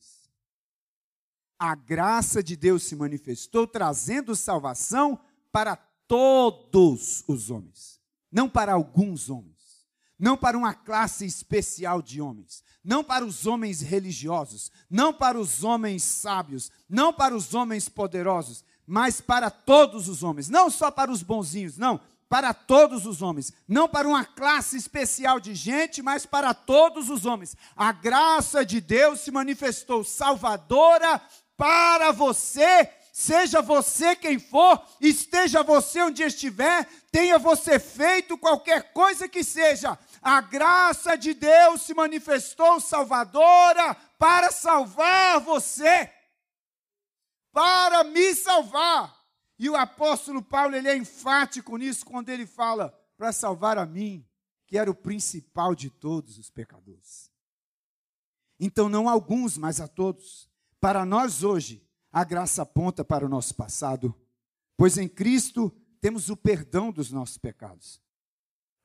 A 1.58 1.74
graça 1.74 2.42
de 2.42 2.56
Deus 2.56 2.84
se 2.84 2.96
manifestou 2.96 3.66
trazendo 3.66 4.34
salvação 4.34 5.20
para 5.52 5.76
todos 6.08 7.22
os 7.28 7.50
homens, 7.50 8.00
não 8.32 8.48
para 8.48 8.72
alguns 8.72 9.30
homens. 9.30 9.58
Não 10.18 10.36
para 10.36 10.58
uma 10.58 10.74
classe 10.74 11.24
especial 11.24 12.02
de 12.02 12.20
homens, 12.20 12.64
não 12.82 13.04
para 13.04 13.24
os 13.24 13.46
homens 13.46 13.80
religiosos, 13.80 14.68
não 14.90 15.14
para 15.14 15.38
os 15.38 15.62
homens 15.62 16.02
sábios, 16.02 16.72
não 16.88 17.12
para 17.12 17.36
os 17.36 17.54
homens 17.54 17.88
poderosos, 17.88 18.64
mas 18.84 19.20
para 19.20 19.48
todos 19.48 20.08
os 20.08 20.24
homens, 20.24 20.48
não 20.48 20.68
só 20.68 20.90
para 20.90 21.12
os 21.12 21.22
bonzinhos, 21.22 21.78
não, 21.78 22.00
para 22.28 22.52
todos 22.52 23.06
os 23.06 23.22
homens, 23.22 23.52
não 23.66 23.88
para 23.88 24.08
uma 24.08 24.24
classe 24.24 24.76
especial 24.76 25.38
de 25.38 25.54
gente, 25.54 26.02
mas 26.02 26.26
para 26.26 26.52
todos 26.52 27.08
os 27.08 27.24
homens. 27.24 27.56
A 27.76 27.92
graça 27.92 28.66
de 28.66 28.80
Deus 28.80 29.20
se 29.20 29.30
manifestou 29.30 30.02
salvadora 30.02 31.22
para 31.56 32.10
você 32.12 32.90
seja 33.18 33.60
você 33.60 34.14
quem 34.14 34.38
for, 34.38 34.80
esteja 35.00 35.60
você 35.64 36.00
onde 36.00 36.22
estiver, 36.22 36.88
tenha 37.10 37.37
você 37.37 37.80
feito 37.80 38.38
qualquer 38.38 38.92
coisa 38.92 39.28
que 39.28 39.42
seja, 39.42 39.98
a 40.22 40.40
graça 40.40 41.16
de 41.16 41.34
Deus 41.34 41.82
se 41.82 41.94
manifestou 41.94 42.78
salvadora 42.78 43.96
para 44.16 44.52
salvar 44.52 45.40
você, 45.40 46.08
para 47.52 48.04
me 48.04 48.37
salvar. 48.37 49.12
E 49.58 49.68
o 49.68 49.75
apóstolo 49.75 50.40
Paulo, 50.40 50.76
ele 50.76 50.87
é 50.87 50.96
enfático 50.96 51.76
nisso 51.76 52.06
quando 52.06 52.28
ele 52.28 52.46
fala 52.46 52.96
para 53.16 53.32
salvar 53.32 53.78
a 53.78 53.84
mim, 53.84 54.25
que 54.64 54.78
era 54.78 54.88
o 54.88 54.94
principal 54.94 55.75
de 55.75 55.90
todos 55.90 56.38
os 56.38 56.50
pecadores. 56.50 57.32
Então, 58.60 58.88
não 58.88 59.08
alguns, 59.08 59.58
mas 59.58 59.80
a 59.80 59.88
todos. 59.88 60.48
Para 60.80 61.04
nós 61.04 61.42
hoje, 61.42 61.88
a 62.12 62.24
graça 62.24 62.62
aponta 62.62 63.04
para 63.04 63.24
o 63.24 63.28
nosso 63.28 63.54
passado, 63.54 64.14
pois 64.76 64.96
em 64.96 65.08
Cristo 65.08 65.72
temos 66.00 66.30
o 66.30 66.36
perdão 66.36 66.90
dos 66.90 67.10
nossos 67.10 67.38
pecados. 67.38 68.00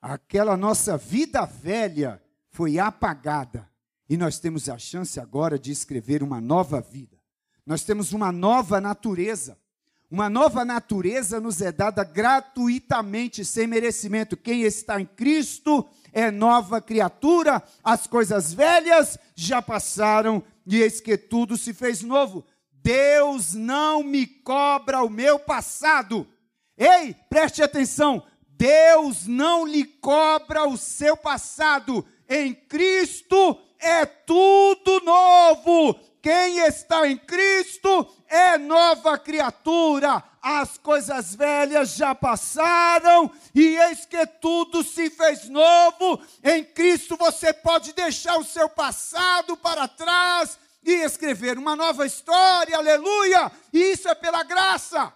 Aquela 0.01 0.58
nossa 0.58 0.98
vida 0.98 1.46
velha 1.46 2.22
foi 2.50 2.77
apagada 2.77 3.70
e 4.10 4.18
nós 4.18 4.39
temos 4.39 4.68
a 4.68 4.77
chance 4.77 5.20
agora 5.20 5.58
de 5.58 5.72
escrever 5.72 6.22
uma 6.22 6.42
nova 6.42 6.82
vida. 6.82 7.18
Nós 7.65 7.84
temos 7.84 8.12
uma 8.12 8.32
nova 8.32 8.82
natureza. 8.82 9.58
Uma 10.12 10.30
nova 10.30 10.63
natureza 10.63 11.39
nos 11.39 11.62
é 11.62 11.72
dada 11.72 12.03
gratuitamente, 12.03 13.44
sem 13.44 13.65
merecimento. 13.65 14.38
Quem 14.38 14.62
está 14.62 15.01
em 15.01 15.06
Cristo 15.06 15.89
é 16.12 16.30
nova 16.30 16.80
criatura, 16.80 17.63
as 17.84 18.06
coisas 18.06 18.53
velhas 18.53 19.18
já 19.34 19.60
passaram 19.60 20.44
e 20.68 20.77
eis 20.77 21.01
que 21.01 21.18
tudo 21.18 21.58
se 21.58 21.74
fez 21.74 22.03
novo. 22.03 22.46
Deus 22.84 23.54
não 23.54 24.04
me 24.04 24.28
cobra 24.28 25.02
o 25.02 25.10
meu 25.10 25.40
passado. 25.40 26.28
Ei, 26.78 27.16
preste 27.30 27.63
atenção, 27.63 28.22
Deus 28.46 29.25
não 29.25 29.66
lhe 29.66 29.86
cobra 29.86 30.68
o 30.68 30.78
seu 30.78 31.16
passado. 31.16 32.06
Em 32.28 32.54
Cristo 32.54 33.58
é 33.80 34.06
tudo 34.06 35.00
novo. 35.06 35.98
Quem 36.22 36.60
está 36.60 37.08
em 37.08 37.18
Cristo 37.18 38.08
é 38.28 38.58
nova 38.58 39.18
criatura. 39.18 40.24
As 40.42 40.78
coisas 40.78 41.36
velhas 41.36 41.96
já 41.96 42.13
passaram 42.13 43.32
e 43.56 43.78
eis 43.78 44.06
que 44.06 44.25
tudo 44.28 44.84
se 44.84 45.10
fez 45.10 45.48
novo. 45.48 46.22
Em 46.44 46.66
Cristo 46.66 47.16
você 47.16 47.54
pode 47.54 47.94
deixar 47.94 48.38
o 48.38 48.44
seu 48.44 48.68
passado 48.68 49.56
para 49.56 49.88
trás 49.88 50.60
e 50.84 51.04
escrever 51.04 51.58
uma 51.58 51.75
nova 51.75 52.06
história. 52.06 52.78
Aleluia! 52.78 53.52
E 53.72 53.94
isso 53.94 54.08
é 54.08 54.16
pela 54.16 54.44
graça. 54.44 55.16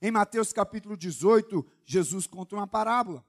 Em 0.00 0.10
Mateus 0.10 0.52
capítulo 0.52 0.96
18, 0.96 1.66
Jesus 1.84 2.26
conta 2.26 2.54
uma 2.54 2.66
parábola. 2.66 3.24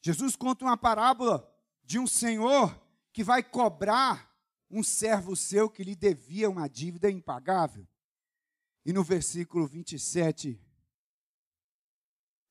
Jesus 0.00 0.36
conta 0.36 0.64
uma 0.64 0.76
parábola 0.76 1.46
de 1.82 1.98
um 1.98 2.06
senhor 2.06 2.80
que 3.12 3.24
vai 3.24 3.42
cobrar 3.42 4.30
um 4.70 4.82
servo 4.82 5.34
seu 5.34 5.68
que 5.68 5.82
lhe 5.82 5.96
devia 5.96 6.48
uma 6.48 6.68
dívida 6.68 7.10
impagável. 7.10 7.86
E 8.86 8.92
no 8.92 9.02
versículo 9.02 9.66
27, 9.66 10.58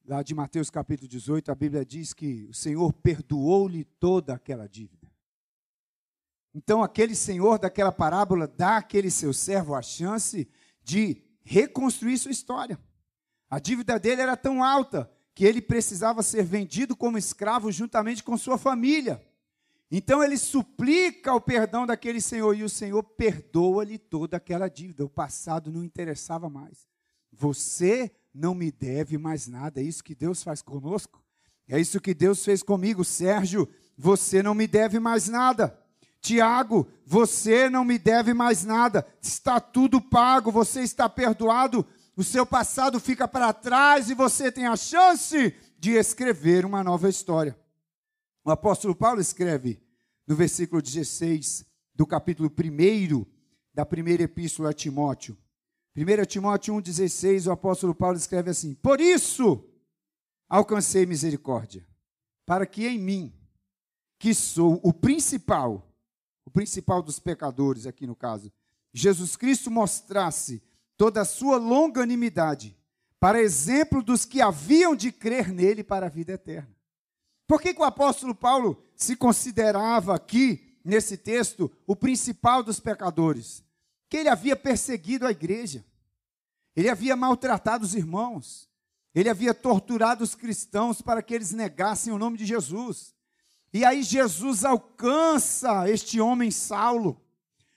lá 0.06 0.22
de 0.22 0.36
Mateus 0.36 0.70
capítulo 0.70 1.08
18, 1.08 1.52
a 1.52 1.56
Bíblia 1.56 1.86
diz 1.86 2.14
que 2.14 2.46
o 2.46 2.54
Senhor 2.54 2.92
perdoou-lhe 2.94 3.86
toda 3.86 4.34
aquela 4.34 4.68
dívida. 4.68 4.99
Então, 6.54 6.82
aquele 6.82 7.16
senhor 7.16 7.60
daquela 7.60 7.92
parábola 7.92 8.48
dá 8.48 8.78
àquele 8.78 9.12
seu 9.12 9.34
servo 9.34 9.76
a 9.76 9.82
chance 9.82 10.48
de 10.84 11.22
reconstruir 11.44 12.18
sua 12.18 12.32
história. 12.32 12.80
A 13.50 13.60
dívida 13.60 14.00
dele 14.00 14.22
era 14.22 14.38
tão 14.38 14.64
alta 14.64 15.10
que 15.34 15.46
ele 15.46 15.62
precisava 15.62 16.22
ser 16.22 16.44
vendido 16.44 16.96
como 16.96 17.18
escravo 17.18 17.72
juntamente 17.72 18.24
com 18.24 18.38
sua 18.38 18.58
família. 18.58 19.26
Então 19.92 20.24
ele 20.24 20.38
suplica 20.38 21.34
o 21.34 21.42
perdão 21.42 21.86
daquele 21.86 22.22
senhor 22.22 22.56
e 22.56 22.64
o 22.64 22.70
senhor 22.70 23.02
perdoa-lhe 23.02 23.98
toda 23.98 24.38
aquela 24.38 24.68
dívida. 24.68 25.06
O 25.06 25.10
passado 25.10 25.72
não 25.72 25.84
interessava 25.84 26.50
mais. 26.50 26.88
Você 27.32 28.12
não 28.34 28.54
me 28.54 28.72
deve 28.72 29.18
mais 29.18 29.48
nada. 29.48 29.80
É 29.80 29.84
isso 29.84 30.04
que 30.04 30.14
Deus 30.14 30.44
faz 30.44 30.62
conosco. 30.62 31.24
É 31.68 31.80
isso 31.80 32.02
que 32.02 32.14
Deus 32.14 32.44
fez 32.44 32.62
comigo, 32.62 33.04
Sérgio. 33.04 33.68
Você 33.98 34.44
não 34.44 34.54
me 34.54 34.68
deve 34.68 35.00
mais 35.00 35.28
nada. 35.28 35.79
Tiago, 36.22 36.88
você 37.06 37.70
não 37.70 37.84
me 37.84 37.98
deve 37.98 38.34
mais 38.34 38.64
nada, 38.64 39.08
está 39.22 39.60
tudo 39.60 40.02
pago, 40.02 40.52
você 40.52 40.82
está 40.82 41.08
perdoado, 41.08 41.86
o 42.16 42.24
seu 42.24 42.46
passado 42.46 43.00
fica 43.00 43.28
para 43.28 43.54
trás 43.54 44.10
e 44.10 44.14
você 44.14 44.52
tem 44.52 44.68
a 44.68 44.76
chance 44.76 45.56
de 45.80 45.92
escrever 45.92 46.66
uma 46.66 46.84
nova 46.84 47.10
história. 47.10 47.58
O 48.44 48.52
apóstolo 48.52 48.94
Paulo 48.94 49.22
escreve 49.22 49.82
no 50.28 50.36
versículo 50.36 50.82
16 50.82 51.66
do 51.96 52.06
capítulo 52.06 52.50
1 52.50 53.26
da 53.74 53.86
primeira 53.86 54.24
epístola 54.24 54.72
a 54.72 54.74
Timóteo. 54.74 55.38
1 55.96 56.26
Timóteo 56.26 56.74
1,16, 56.76 57.48
o 57.48 57.52
apóstolo 57.52 57.96
Paulo 57.96 58.18
escreve 58.18 58.50
assim: 58.52 58.74
Por 58.74 59.02
isso 59.02 59.66
alcancei 60.48 61.06
misericórdia, 61.06 61.88
para 62.46 62.66
que 62.66 62.88
em 62.88 62.98
mim, 62.98 63.34
que 64.18 64.34
sou 64.34 64.80
o 64.84 64.94
principal, 64.94 65.89
o 66.50 66.52
principal 66.52 67.04
dos 67.04 67.20
pecadores 67.20 67.86
aqui 67.86 68.08
no 68.08 68.16
caso, 68.16 68.52
Jesus 68.92 69.38
Cristo 69.38 69.70
mostrasse 69.70 70.64
toda 70.98 71.22
a 71.22 71.26
sua 71.26 71.58
longanimidade, 71.58 72.76
para 73.20 73.40
exemplo 73.40 74.02
dos 74.02 74.26
que 74.26 74.42
haviam 74.42 74.96
de 74.96 75.12
crer 75.12 75.50
nele 75.54 75.84
para 75.84 76.08
a 76.08 76.10
vida 76.10 76.34
eterna. 76.34 76.76
Por 77.48 77.62
que, 77.62 77.72
que 77.72 77.82
o 77.82 77.86
apóstolo 77.86 78.34
Paulo 78.34 78.84
se 78.96 79.16
considerava 79.16 80.16
aqui, 80.16 80.80
nesse 80.84 81.18
texto, 81.18 81.72
o 81.86 81.96
principal 81.96 82.64
dos 82.64 82.80
pecadores? 82.80 83.64
Que 84.10 84.18
ele 84.18 84.30
havia 84.30 84.56
perseguido 84.56 85.28
a 85.28 85.32
igreja, 85.32 85.86
ele 86.76 86.90
havia 86.90 87.16
maltratado 87.16 87.86
os 87.86 87.94
irmãos, 87.94 88.68
ele 89.14 89.30
havia 89.30 89.54
torturado 89.54 90.24
os 90.24 90.34
cristãos 90.34 91.00
para 91.00 91.22
que 91.22 91.36
eles 91.36 91.52
negassem 91.52 92.12
o 92.12 92.18
nome 92.18 92.40
de 92.40 92.46
Jesus. 92.46 93.14
E 93.74 93.86
aí 93.86 94.04
Jesus 94.04 94.66
alcança 94.66 95.90
este 95.90 96.20
homem 96.20 96.52
Saulo. 96.52 97.22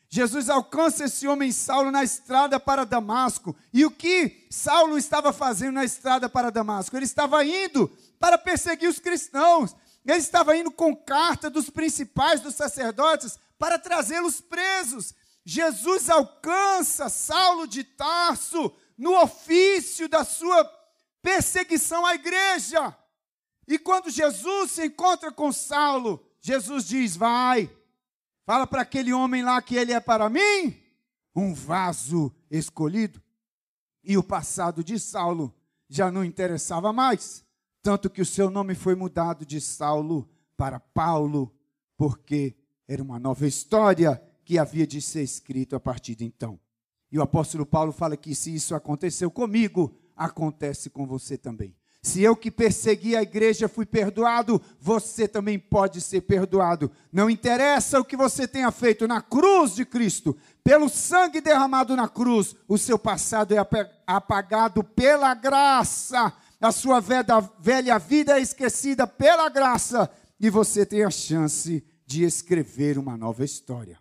Jesus 0.09 0.51
alcança 0.51 1.05
esse 1.05 1.27
homem 1.27 1.51
Saulo 1.51 1.91
na 1.91 2.05
estrada 2.05 2.61
para 2.61 2.85
Damasco. 2.85 3.57
E 3.73 3.85
o 3.85 3.91
que 3.91 4.47
Saulo 4.51 4.99
estava 4.99 5.33
fazendo 5.33 5.75
na 5.75 5.85
estrada 5.85 6.29
para 6.29 6.51
Damasco? 6.51 6.97
Ele 6.97 7.07
estava 7.07 7.43
indo 7.45 7.91
para 8.21 8.37
perseguir 8.37 8.89
os 8.89 8.99
cristãos. 8.99 9.75
Ele 10.05 10.19
estava 10.19 10.57
indo 10.57 10.71
com 10.71 10.95
carta 10.95 11.49
dos 11.49 11.71
principais 11.71 12.41
dos 12.41 12.55
sacerdotes 12.55 13.39
para 13.59 13.79
trazê-los 13.79 14.41
presos. 14.41 15.15
Jesus 15.45 16.11
alcança 16.11 17.09
Saulo 17.09 17.67
de 17.67 17.83
Tarso 17.83 18.71
no 18.99 19.19
ofício 19.21 20.09
da 20.09 20.25
sua 20.25 20.65
perseguição 21.23 22.05
à 22.05 22.15
igreja. 22.15 22.95
E 23.73 23.79
quando 23.79 24.11
Jesus 24.11 24.73
se 24.73 24.85
encontra 24.85 25.33
com 25.33 25.51
Saulo, 25.51 26.23
Jesus 26.43 26.85
diz: 26.85 27.17
Vai, 27.17 27.75
fala 28.45 28.67
para 28.67 28.83
aquele 28.83 29.15
homem 29.15 29.43
lá 29.43 29.63
que 29.63 29.77
ele 29.77 29.95
é 29.95 29.99
para 29.99 30.29
mim 30.29 30.77
um 31.35 31.55
vaso 31.55 32.31
escolhido. 32.51 33.23
E 34.05 34.19
o 34.19 34.23
passado 34.23 34.85
de 34.85 34.99
Saulo 34.99 35.55
já 35.89 36.11
não 36.11 36.23
interessava 36.23 36.93
mais, 36.93 37.47
tanto 37.81 38.11
que 38.11 38.21
o 38.21 38.27
seu 38.27 38.51
nome 38.51 38.75
foi 38.75 38.95
mudado 38.95 39.47
de 39.47 39.59
Saulo 39.59 40.29
para 40.55 40.79
Paulo, 40.79 41.51
porque 41.97 42.55
era 42.87 43.03
uma 43.03 43.19
nova 43.19 43.47
história 43.47 44.23
que 44.45 44.59
havia 44.59 44.87
de 44.87 45.01
ser 45.01 45.23
escrito 45.23 45.75
a 45.75 45.81
partir 45.81 46.15
de 46.15 46.27
então. 46.27 46.61
E 47.11 47.19
o 47.19 47.23
apóstolo 47.23 47.65
Paulo 47.65 47.91
fala 47.91 48.19
que 48.19 48.35
se 48.35 48.55
isso 48.55 48.75
aconteceu 48.75 49.31
comigo, 49.31 49.99
acontece 50.15 50.91
com 50.91 51.07
você 51.07 51.39
também. 51.39 51.75
Se 52.05 52.21
eu 52.21 52.35
que 52.35 52.51
persegui 52.51 53.15
a 53.15 53.23
igreja 53.23 53.69
fui 53.69 53.87
perdoado, 53.87 54.61
você 54.81 55.29
também 55.29 55.57
pode 55.57 56.01
ser 56.01 56.23
perdoado. 56.23 56.91
Não 57.13 57.31
interessa 57.31 58.01
o 58.01 58.05
que 58.05 58.17
você 58.17 58.49
tenha 58.49 58.73
feito 58.73 59.07
na 59.07 59.23
cruz 59.23 59.77
de 59.77 59.85
Cristo, 59.85 60.37
pelo 60.65 60.89
sangue 60.89 61.41
derramado 61.41 61.95
na 61.95 62.09
cruz, 62.09 62.57
o 62.67 62.77
seu 62.77 62.99
passado 62.99 63.55
é 63.55 63.59
apagado 64.05 64.83
pela 64.83 65.33
graça, 65.33 66.33
a 66.61 66.73
sua 66.73 67.01
velha 67.01 67.99
vida 67.99 68.37
é 68.37 68.43
esquecida 68.43 69.07
pela 69.07 69.49
graça, 69.49 70.11
e 70.41 70.51
você 70.51 70.85
tem 70.85 71.05
a 71.05 71.11
chance 71.11 71.85
de 72.05 72.25
escrever 72.25 72.99
uma 72.99 73.17
nova 73.17 73.45
história. 73.45 73.97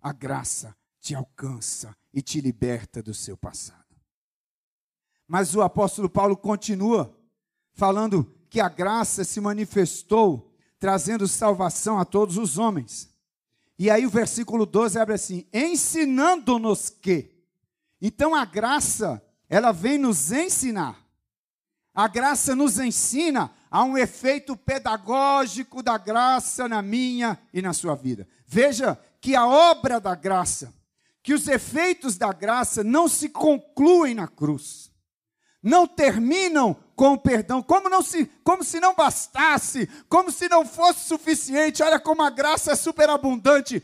A 0.00 0.12
graça 0.12 0.76
te 1.00 1.12
alcança 1.12 1.96
e 2.14 2.22
te 2.22 2.40
liberta 2.40 3.02
do 3.02 3.12
seu 3.12 3.36
passado. 3.36 3.82
Mas 5.26 5.56
o 5.56 5.62
apóstolo 5.62 6.08
Paulo 6.08 6.36
continua 6.36 7.12
falando 7.74 8.30
que 8.48 8.60
a 8.60 8.68
graça 8.68 9.24
se 9.24 9.40
manifestou 9.40 10.52
trazendo 10.78 11.28
salvação 11.28 11.98
a 11.98 12.04
todos 12.04 12.36
os 12.36 12.58
homens. 12.58 13.08
E 13.78 13.90
aí 13.90 14.04
o 14.04 14.10
versículo 14.10 14.66
12 14.66 14.98
abre 14.98 15.14
assim: 15.14 15.46
ensinando-nos 15.52 16.90
que. 16.90 17.30
Então 18.00 18.34
a 18.34 18.44
graça, 18.44 19.22
ela 19.48 19.72
vem 19.72 19.96
nos 19.96 20.32
ensinar. 20.32 21.00
A 21.94 22.08
graça 22.08 22.56
nos 22.56 22.78
ensina 22.78 23.50
a 23.70 23.84
um 23.84 23.96
efeito 23.96 24.56
pedagógico 24.56 25.82
da 25.82 25.96
graça 25.96 26.68
na 26.68 26.82
minha 26.82 27.38
e 27.52 27.62
na 27.62 27.72
sua 27.72 27.94
vida. 27.94 28.26
Veja 28.46 28.98
que 29.20 29.36
a 29.36 29.46
obra 29.46 30.00
da 30.00 30.14
graça, 30.14 30.74
que 31.22 31.32
os 31.32 31.46
efeitos 31.46 32.16
da 32.16 32.32
graça 32.32 32.82
não 32.82 33.08
se 33.08 33.28
concluem 33.28 34.14
na 34.14 34.26
cruz 34.26 34.92
não 35.62 35.86
terminam 35.86 36.76
com 37.02 37.14
o 37.14 37.18
perdão, 37.18 37.60
como, 37.60 37.88
não 37.88 38.00
se, 38.00 38.26
como 38.44 38.62
se 38.62 38.78
não 38.78 38.94
bastasse, 38.94 39.88
como 40.08 40.30
se 40.30 40.48
não 40.48 40.64
fosse 40.64 41.00
suficiente. 41.00 41.82
Olha 41.82 41.98
como 41.98 42.22
a 42.22 42.30
graça 42.30 42.70
é 42.70 42.76
superabundante. 42.76 43.82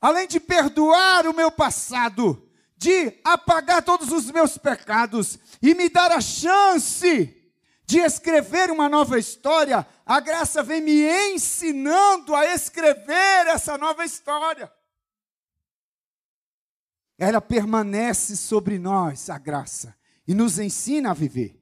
Além 0.00 0.28
de 0.28 0.38
perdoar 0.38 1.26
o 1.26 1.34
meu 1.34 1.50
passado, 1.50 2.48
de 2.76 3.18
apagar 3.24 3.82
todos 3.82 4.12
os 4.12 4.30
meus 4.30 4.56
pecados 4.56 5.36
e 5.60 5.74
me 5.74 5.88
dar 5.88 6.12
a 6.12 6.20
chance 6.20 7.52
de 7.84 7.98
escrever 7.98 8.70
uma 8.70 8.88
nova 8.88 9.18
história, 9.18 9.84
a 10.06 10.20
graça 10.20 10.62
vem 10.62 10.80
me 10.80 11.32
ensinando 11.32 12.36
a 12.36 12.54
escrever 12.54 13.48
essa 13.48 13.76
nova 13.76 14.04
história. 14.04 14.72
Ela 17.18 17.40
permanece 17.40 18.36
sobre 18.36 18.78
nós, 18.78 19.28
a 19.28 19.38
graça 19.38 19.92
e 20.24 20.34
nos 20.34 20.60
ensina 20.60 21.10
a 21.10 21.14
viver. 21.14 21.59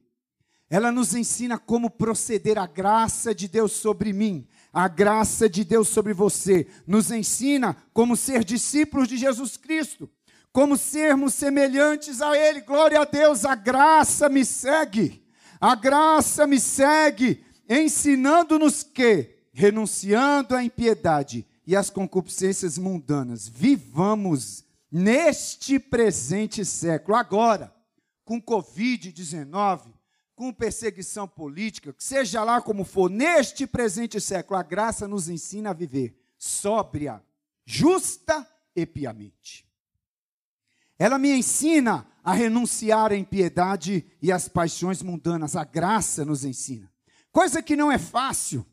Ela 0.69 0.91
nos 0.91 1.15
ensina 1.15 1.57
como 1.57 1.89
proceder 1.89 2.59
a 2.59 2.67
graça 2.67 3.33
de 3.33 3.47
Deus 3.47 3.71
sobre 3.71 4.13
mim, 4.13 4.47
a 4.71 4.87
graça 4.87 5.49
de 5.49 5.63
Deus 5.63 5.87
sobre 5.87 6.13
você. 6.13 6.67
Nos 6.85 7.09
ensina 7.09 7.75
como 7.91 8.15
ser 8.15 8.43
discípulos 8.43 9.07
de 9.07 9.17
Jesus 9.17 9.57
Cristo, 9.57 10.07
como 10.51 10.77
sermos 10.77 11.33
semelhantes 11.33 12.21
a 12.21 12.37
Ele. 12.37 12.61
Glória 12.61 13.01
a 13.01 13.05
Deus, 13.05 13.45
a 13.45 13.55
graça 13.55 14.29
me 14.29 14.45
segue. 14.45 15.25
A 15.59 15.75
graça 15.75 16.45
me 16.45 16.59
segue, 16.59 17.43
ensinando-nos 17.67 18.83
que, 18.83 19.37
renunciando 19.51 20.55
à 20.55 20.63
impiedade 20.63 21.45
e 21.65 21.75
às 21.75 21.89
concupiscências 21.89 22.77
mundanas, 22.77 23.47
vivamos 23.47 24.63
neste 24.91 25.77
presente 25.77 26.63
século, 26.63 27.17
agora 27.17 27.73
com 28.23 28.41
Covid-19, 28.41 29.98
com 30.39 30.53
perseguição 30.53 31.27
política, 31.27 31.93
seja 31.97 32.45
lá 32.45 32.61
como 32.61 32.85
for, 32.85 33.09
neste 33.09 33.67
presente 33.67 34.21
século, 34.21 34.57
a 34.57 34.63
graça 34.63 35.05
nos 35.05 35.27
ensina 35.27 35.71
a 35.71 35.73
viver 35.73 36.17
sóbria, 36.37 37.21
justa 37.65 38.47
e 38.73 38.85
piamente. 38.85 39.67
Ela 40.97 41.19
me 41.19 41.29
ensina 41.29 42.07
a 42.23 42.31
renunciar 42.31 43.11
à 43.11 43.17
impiedade 43.17 44.05
e 44.21 44.31
às 44.31 44.47
paixões 44.47 45.01
mundanas. 45.01 45.57
A 45.57 45.65
graça 45.65 46.23
nos 46.23 46.45
ensina. 46.45 46.89
Coisa 47.33 47.61
que 47.61 47.75
não 47.75 47.91
é 47.91 47.97
fácil 47.97 48.65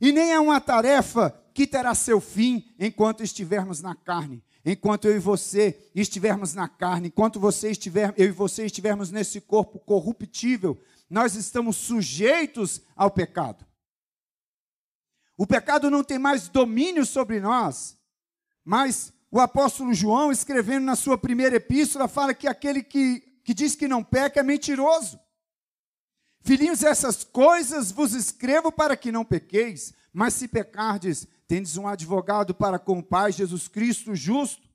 e 0.00 0.10
nem 0.10 0.32
é 0.32 0.40
uma 0.40 0.58
tarefa 0.58 1.38
que 1.52 1.66
terá 1.66 1.94
seu 1.94 2.18
fim 2.18 2.74
enquanto 2.78 3.22
estivermos 3.22 3.82
na 3.82 3.94
carne 3.94 4.42
enquanto 4.64 5.06
eu 5.06 5.16
e 5.16 5.18
você 5.18 5.78
estivermos 5.94 6.54
na 6.54 6.66
carne, 6.66 7.08
enquanto 7.08 7.38
você 7.38 7.70
estiver, 7.70 8.14
eu 8.16 8.28
e 8.28 8.32
você 8.32 8.64
estivermos 8.64 9.10
nesse 9.10 9.40
corpo 9.40 9.78
corruptível, 9.78 10.80
nós 11.08 11.34
estamos 11.34 11.76
sujeitos 11.76 12.80
ao 12.96 13.10
pecado. 13.10 13.66
O 15.36 15.46
pecado 15.46 15.90
não 15.90 16.04
tem 16.04 16.18
mais 16.18 16.48
domínio 16.48 17.04
sobre 17.04 17.40
nós, 17.40 17.98
mas 18.64 19.12
o 19.30 19.40
apóstolo 19.40 19.92
João, 19.92 20.30
escrevendo 20.30 20.84
na 20.84 20.94
sua 20.94 21.18
primeira 21.18 21.56
epístola, 21.56 22.06
fala 22.06 22.32
que 22.32 22.46
aquele 22.46 22.82
que, 22.82 23.20
que 23.44 23.52
diz 23.52 23.74
que 23.74 23.88
não 23.88 24.02
peca 24.02 24.40
é 24.40 24.42
mentiroso. 24.42 25.18
Filhinhos, 26.40 26.82
essas 26.82 27.24
coisas 27.24 27.90
vos 27.90 28.12
escrevo 28.12 28.70
para 28.70 28.96
que 28.96 29.10
não 29.10 29.24
pequeis, 29.24 29.92
mas 30.12 30.34
se 30.34 30.46
pecardes, 30.46 31.26
tendes 31.48 31.76
um 31.76 31.88
advogado 31.88 32.54
para 32.54 32.78
com 32.78 32.98
o 32.98 33.02
Pai, 33.02 33.32
Jesus 33.32 33.66
Cristo 33.66 34.14
justo. 34.14 34.68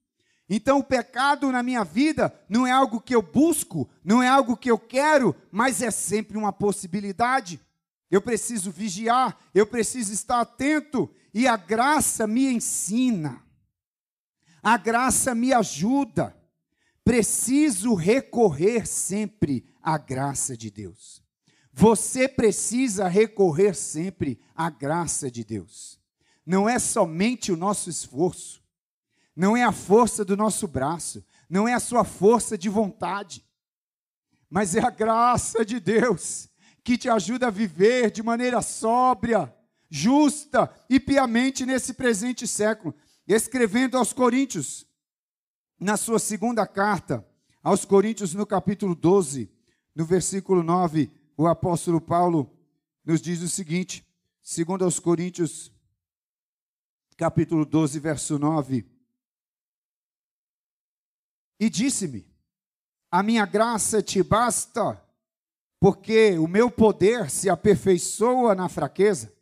Então, 0.50 0.80
o 0.80 0.84
pecado 0.84 1.52
na 1.52 1.62
minha 1.62 1.84
vida 1.84 2.34
não 2.50 2.66
é 2.66 2.72
algo 2.72 3.00
que 3.00 3.14
eu 3.14 3.22
busco, 3.22 3.88
não 4.04 4.24
é 4.24 4.28
algo 4.28 4.58
que 4.58 4.72
eu 4.72 4.80
quero, 4.80 5.36
mas 5.52 5.82
é 5.82 5.92
sempre 5.92 6.38
uma 6.38 6.52
possibilidade. 6.52 7.60
Eu 8.10 8.22
preciso 8.22 8.72
vigiar, 8.72 9.38
eu 9.54 9.68
preciso 9.68 10.12
estar 10.12 10.42
atento, 10.42 11.10
e 11.32 11.48
a 11.48 11.56
graça 11.56 12.26
me 12.26 12.52
ensina, 12.52 13.44
a 14.64 14.76
graça 14.78 15.36
me 15.36 15.54
ajuda. 15.54 16.36
Preciso 17.04 17.94
recorrer 17.94 18.88
sempre 18.88 19.66
à 19.82 19.98
graça 19.98 20.58
de 20.58 20.72
Deus. 20.72 21.24
Você 21.72 22.28
precisa 22.28 23.08
recorrer 23.08 23.76
sempre 23.76 24.40
à 24.56 24.70
graça 24.70 25.30
de 25.30 25.44
Deus 25.44 26.00
não 26.50 26.68
é 26.68 26.80
somente 26.80 27.52
o 27.52 27.56
nosso 27.56 27.92
esforço, 27.92 28.59
não 29.39 29.56
é 29.56 29.63
a 29.63 29.71
força 29.71 30.25
do 30.25 30.36
nosso 30.36 30.67
braço, 30.67 31.23
não 31.49 31.65
é 31.65 31.73
a 31.73 31.80
sua 31.80 32.04
força 32.04 32.58
de 32.58 32.67
vontade, 32.67 33.41
mas 34.49 34.75
é 34.75 34.82
a 34.82 34.89
graça 34.89 35.63
de 35.63 35.80
Deus 35.80 36.49
que 36.84 36.97
te 36.97 37.08
ajuda 37.08 37.47
a 37.47 37.49
viver 37.49 38.12
de 38.12 38.21
maneira 38.21 38.62
sóbria, 38.62 39.56
justa 39.89 40.69
e 40.89 40.99
piamente 40.99 41.65
nesse 41.65 41.93
presente 41.93 42.45
século. 42.45 42.93
Escrevendo 43.25 43.97
aos 43.97 44.12
Coríntios, 44.12 44.86
na 45.80 45.95
sua 45.95 46.19
segunda 46.19 46.67
carta, 46.67 47.25
aos 47.63 47.86
Coríntios, 47.86 48.34
no 48.34 48.45
capítulo 48.45 48.93
12, 48.93 49.49
no 49.95 50.04
versículo 50.04 50.62
9, 50.62 51.10
o 51.38 51.47
apóstolo 51.47 52.02
Paulo 52.02 52.52
nos 53.06 53.21
diz 53.21 53.41
o 53.41 53.47
seguinte: 53.47 54.06
segundo 54.43 54.84
aos 54.84 54.99
Coríntios 54.99 55.71
capítulo 57.15 57.65
12, 57.65 57.99
verso 58.02 58.38
9. 58.38 58.99
E 61.60 61.69
disse-me: 61.69 62.26
A 63.12 63.22
minha 63.22 63.45
graça 63.45 64.02
te 64.02 64.24
basta, 64.24 65.04
porque 65.80 66.38
o 66.38 66.48
meu 66.48 66.72
poder 66.72 67.30
se 67.30 67.50
aperfeiçoa 67.50 68.56
na 68.56 68.69
fraqueza. 68.69 69.34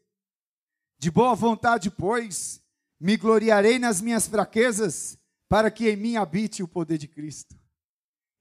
De 1.00 1.12
boa 1.12 1.36
vontade, 1.36 1.92
pois, 1.92 2.64
me 3.00 3.16
gloriarei 3.18 3.78
nas 3.78 4.02
minhas 4.02 4.28
fraquezas, 4.28 5.18
para 5.48 5.70
que 5.70 5.90
em 5.90 5.96
mim 5.96 6.16
habite 6.16 6.64
o 6.64 6.68
poder 6.68 6.98
de 6.98 7.08
Cristo. 7.08 7.56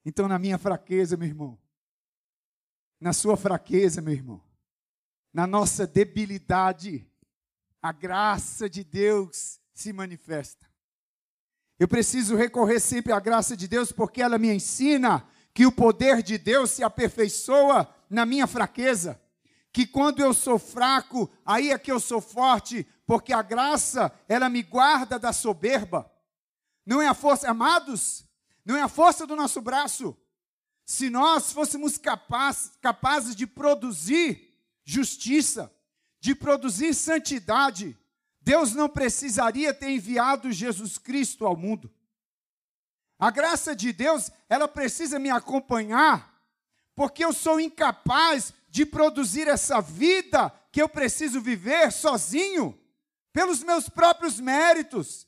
Então, 0.05 0.27
na 0.27 0.39
minha 0.39 0.57
fraqueza, 0.57 1.17
meu 1.17 1.29
irmão, 1.29 1.59
na 3.01 3.13
sua 3.13 3.37
fraqueza, 3.37 4.01
meu 4.01 4.15
irmão, 4.15 4.43
na 5.33 5.47
nossa 5.47 5.87
debilidade, 5.87 7.07
a 7.83 7.93
graça 7.93 8.71
de 8.71 8.83
Deus 8.83 9.61
se 9.75 9.93
manifesta. 9.93 10.67
Eu 11.79 11.87
preciso 11.87 12.37
recorrer 12.37 12.81
sempre 12.81 13.13
à 13.13 13.21
graça 13.21 13.57
de 13.57 13.69
Deus 13.69 13.93
porque 13.93 14.23
ela 14.23 14.39
me 14.39 14.53
ensina 14.53 15.27
que 15.53 15.67
o 15.67 15.73
poder 15.73 16.23
de 16.23 16.39
Deus 16.39 16.71
se 16.71 16.83
aperfeiçoa 16.83 17.89
na 18.09 18.25
minha 18.25 18.47
fraqueza. 18.47 19.21
Que 19.73 19.87
quando 19.87 20.21
eu 20.21 20.33
sou 20.33 20.59
fraco, 20.59 21.31
aí 21.45 21.71
é 21.71 21.79
que 21.79 21.93
eu 21.93 22.01
sou 22.01 22.21
forte, 22.21 22.87
porque 23.07 23.33
a 23.33 23.43
graça, 23.43 24.11
ela 24.29 24.49
me 24.49 24.63
guarda 24.63 25.19
da 25.19 25.33
soberba. 25.33 26.11
Não 26.85 27.03
é 27.03 27.09
a 27.09 27.15
força, 27.15 27.51
amados, 27.51 28.25
não 28.65 28.77
é 28.77 28.83
a 28.83 28.89
força 28.89 29.27
do 29.27 29.37
nosso 29.37 29.61
braço. 29.61 30.17
Se 30.85 31.11
nós 31.11 31.53
fôssemos 31.53 31.99
capaz, 31.99 32.73
capazes 32.81 33.35
de 33.35 33.47
produzir 33.47 34.55
justiça, 34.85 35.71
de 36.21 36.35
produzir 36.35 36.95
santidade, 36.95 37.99
Deus 38.47 38.75
não 38.75 38.89
precisaria 38.89 39.75
ter 39.75 39.91
enviado 39.91 40.53
Jesus 40.53 40.99
Cristo 40.99 41.45
ao 41.45 41.57
mundo. 41.57 41.93
A 43.19 43.29
graça 43.29 43.75
de 43.75 43.93
Deus, 43.93 44.31
ela 44.49 44.69
precisa 44.69 45.19
me 45.19 45.29
acompanhar 45.29 46.33
porque 46.95 47.25
eu 47.25 47.33
sou 47.33 47.59
incapaz 47.59 48.55
de 48.69 48.87
produzir 48.87 49.49
essa 49.49 49.81
vida 49.81 50.49
que 50.71 50.81
eu 50.81 50.89
preciso 50.89 51.41
viver 51.41 51.91
sozinho, 51.91 52.79
pelos 53.33 53.65
meus 53.65 53.89
próprios 53.89 54.39
méritos. 54.39 55.27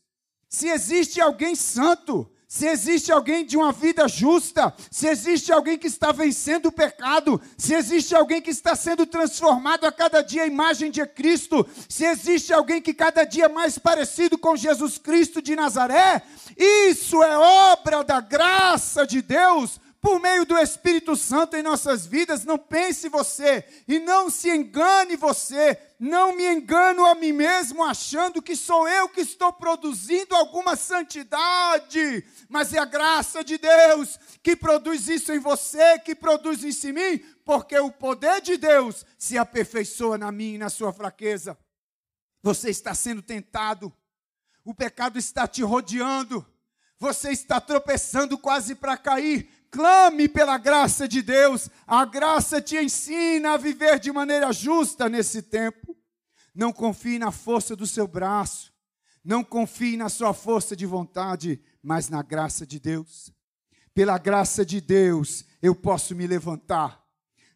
Se 0.49 0.69
existe 0.69 1.21
alguém 1.21 1.57
santo, 1.57 2.31
se 2.49 2.67
existe 2.67 3.13
alguém 3.13 3.45
de 3.45 3.59
uma 3.59 3.73
vida 3.73 4.09
justa, 4.09 4.75
se 4.91 5.07
existe 5.07 5.53
alguém 5.53 5.77
que 5.77 5.87
está 5.87 6.13
vencendo 6.13 6.67
o 6.67 6.73
pecado, 6.73 7.39
se 7.59 7.75
existe 7.75 8.15
alguém 8.15 8.41
que 8.41 8.49
está 8.49 8.75
sendo 8.75 9.05
transformado 9.05 9.85
a 9.85 9.93
cada 9.93 10.23
dia 10.23 10.45
à 10.45 10.47
imagem 10.47 10.91
de 10.91 11.05
Cristo, 11.05 11.69
se 11.87 12.07
existe 12.07 12.51
alguém 12.51 12.81
que 12.81 12.95
cada 12.95 13.25
dia 13.25 13.45
é 13.45 13.49
mais 13.49 13.79
parecido 13.79 14.39
com 14.39 14.57
Jesus 14.57 14.97
Cristo 14.97 15.43
de 15.43 15.55
Nazaré, 15.55 16.23
isso 16.57 17.23
é 17.23 17.37
obra 17.37 18.03
da 18.03 18.19
graça 18.19 19.07
de 19.07 19.21
Deus 19.21 19.79
por 20.01 20.21
meio 20.21 20.45
do 20.45 20.57
Espírito 20.57 21.17
Santo 21.17 21.57
em 21.57 21.63
nossas 21.63 22.07
vidas. 22.07 22.45
Não 22.45 22.59
pense 22.59 23.09
você 23.09 23.65
e 23.87 23.99
não 23.99 24.31
se 24.31 24.49
engane 24.49 25.17
você. 25.17 25.79
Não 25.99 26.37
me 26.37 26.45
engano 26.45 27.05
a 27.05 27.15
mim 27.15 27.33
mesmo 27.33 27.83
achando 27.83 28.41
que 28.41 28.55
sou 28.55 28.89
eu 28.89 29.09
que 29.09 29.21
estou 29.21 29.53
produzindo 29.53 30.35
alguma 30.37 30.77
santidade, 30.77 32.25
mas 32.49 32.73
é 32.73 32.79
a 32.79 32.85
graça 32.85 33.43
de 33.43 33.59
Deus 33.59 34.19
que 34.41 34.55
produz 34.55 35.09
isso 35.09 35.33
em 35.33 35.41
você, 35.41 35.99
que 35.99 36.15
produz 36.15 36.63
isso 36.63 36.87
em 36.87 36.93
mim, 36.93 37.19
porque 37.45 37.77
o 37.79 37.91
poder 37.91 38.41
de 38.41 38.57
Deus 38.57 39.05
se 39.19 39.37
aperfeiçoa 39.37 40.17
na 40.17 40.31
minha 40.31 40.55
e 40.55 40.59
na 40.59 40.71
sua 40.71 40.93
fraqueza. 40.93 41.59
Você 42.43 42.71
está 42.71 42.95
sendo 42.95 43.21
tentado, 43.21 43.93
o 44.65 44.73
pecado 44.73 45.19
está 45.19 45.49
te 45.49 45.63
rodeando, 45.63 46.47
você 46.97 47.31
está 47.31 47.61
tropeçando 47.61 48.39
quase 48.39 48.77
para 48.77 48.97
cair, 48.97 49.51
clame 49.71 50.29
pela 50.29 50.59
graça 50.59 51.07
de 51.07 51.23
Deus. 51.23 51.69
A 51.87 52.05
graça 52.05 52.61
te 52.61 52.77
ensina 52.77 53.53
a 53.53 53.57
viver 53.57 53.99
de 53.99 54.13
maneira 54.13 54.53
justa 54.53 55.09
nesse 55.09 55.43
tempo. 55.43 55.97
Não 56.55 56.73
confie 56.73 57.19
na 57.19 57.31
força 57.31 57.77
do 57.77 57.87
seu 57.87 58.07
braço. 58.07 58.73
Não 59.25 59.45
confie 59.45 59.97
na 59.97 60.09
sua 60.09 60.33
força 60.33 60.75
de 60.75 60.87
vontade, 60.87 61.61
mas 61.83 62.09
na 62.09 62.23
graça 62.23 62.67
de 62.67 62.81
Deus. 62.81 63.33
Pela 63.95 64.17
graça 64.17 64.65
de 64.65 64.81
Deus, 64.81 65.45
eu 65.61 65.75
posso 65.75 66.15
me 66.15 66.27
levantar. 66.27 67.05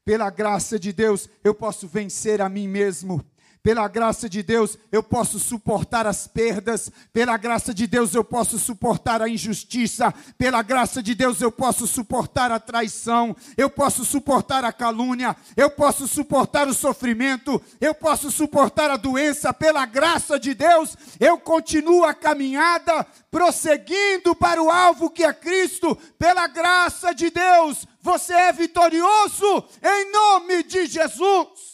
Pela 0.05 0.29
graça 0.31 0.79
de 0.79 0.93
Deus, 0.93 1.29
eu 1.45 1.55
posso 1.55 1.87
vencer 1.87 2.41
a 2.41 2.49
mim 2.49 2.67
mesmo. 2.67 3.25
Pela 3.63 3.87
graça 3.87 4.29
de 4.29 4.43
Deus, 4.43 4.77
eu 4.91 5.05
posso 5.05 5.39
suportar 5.39 6.05
as 6.05 6.27
perdas. 6.27 6.91
Pela 7.13 7.37
graça 7.37 7.73
de 7.73 7.87
Deus, 7.87 8.13
eu 8.13 8.25
posso 8.25 8.59
suportar 8.59 9.23
a 9.23 9.29
injustiça. 9.29 10.13
Pela 10.37 10.63
graça 10.63 11.01
de 11.01 11.15
Deus, 11.15 11.41
eu 11.41 11.53
posso 11.53 11.87
suportar 11.87 12.51
a 12.51 12.59
traição. 12.59 13.37
Eu 13.57 13.71
posso 13.71 14.05
suportar 14.05 14.65
a 14.65 14.73
calúnia. 14.73 15.37
Eu 15.57 15.71
posso 15.71 16.09
suportar 16.09 16.67
o 16.67 16.75
sofrimento. 16.75 17.63
Eu 17.81 17.95
posso 17.95 18.33
suportar 18.33 18.91
a 18.91 18.97
doença. 18.97 19.55
Pela 19.55 19.87
graça 19.87 20.41
de 20.41 20.55
Deus, 20.55 20.97
eu 21.21 21.39
continuo 21.39 22.03
a 22.03 22.13
caminhada, 22.13 23.07
prosseguindo 23.31 24.35
para 24.35 24.61
o 24.61 24.73
alvo 24.73 25.09
que 25.09 25.23
é 25.23 25.33
Cristo. 25.33 25.97
Pela 26.19 26.49
graça 26.49 27.15
de 27.15 27.31
Deus, 27.31 27.87
você 28.01 28.35
é 28.35 28.53
vitorioso 28.53 29.65
em 29.81 30.11
nome 30.11 30.65
de 30.65 30.87
Jesus. 30.87 31.72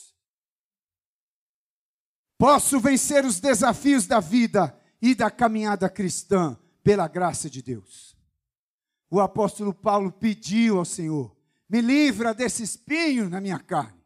Posso 2.39 2.79
vencer 2.79 3.25
os 3.25 3.41
desafios 3.41 4.07
da 4.07 4.21
vida 4.21 4.81
e 5.03 5.13
da 5.13 5.29
caminhada 5.29 5.91
cristã 5.91 6.57
pela 6.85 7.09
graça 7.09 7.51
de 7.51 7.61
Deus. 7.61 8.17
O 9.11 9.21
apóstolo 9.21 9.75
Paulo 9.75 10.13
pediu 10.13 10.79
ao 10.79 10.85
Senhor: 10.85 11.37
me 11.69 11.81
livra 11.81 12.33
desse 12.33 12.63
espinho 12.63 13.29
na 13.29 13.41
minha 13.41 13.59
carne. 13.59 13.99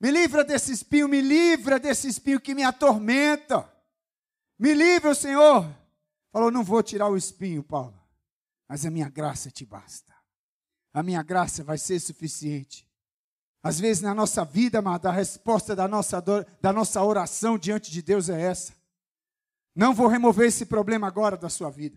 Me 0.00 0.10
livra 0.10 0.42
desse 0.42 0.72
espinho, 0.72 1.06
me 1.06 1.20
livra 1.20 1.78
desse 1.78 2.08
espinho 2.08 2.40
que 2.40 2.54
me 2.54 2.64
atormenta. 2.64 3.70
Me 4.58 4.74
livra, 4.74 5.14
Senhor. 5.14 5.70
Falou: 6.32 6.50
não 6.50 6.64
vou 6.64 6.82
tirar 6.82 7.08
o 7.08 7.16
espinho, 7.16 7.62
Paulo, 7.62 8.00
mas 8.66 8.86
a 8.86 8.90
minha 8.90 9.10
graça 9.10 9.50
te 9.50 9.66
basta. 9.66 10.12
A 10.94 11.02
minha 11.02 11.22
graça 11.22 11.62
vai 11.62 11.76
ser 11.76 12.00
suficiente. 12.00 12.90
Às 13.62 13.78
vezes 13.78 14.02
na 14.02 14.14
nossa 14.14 14.44
vida, 14.44 14.80
amada, 14.80 15.08
a 15.08 15.12
resposta 15.12 15.76
da 15.76 15.86
nossa, 15.86 16.20
dor, 16.20 16.46
da 16.60 16.72
nossa 16.72 17.02
oração 17.02 17.56
diante 17.56 17.90
de 17.90 18.02
Deus 18.02 18.28
é 18.28 18.40
essa. 18.40 18.72
Não 19.74 19.94
vou 19.94 20.08
remover 20.08 20.48
esse 20.48 20.66
problema 20.66 21.06
agora 21.06 21.36
da 21.36 21.48
sua 21.48 21.70
vida. 21.70 21.96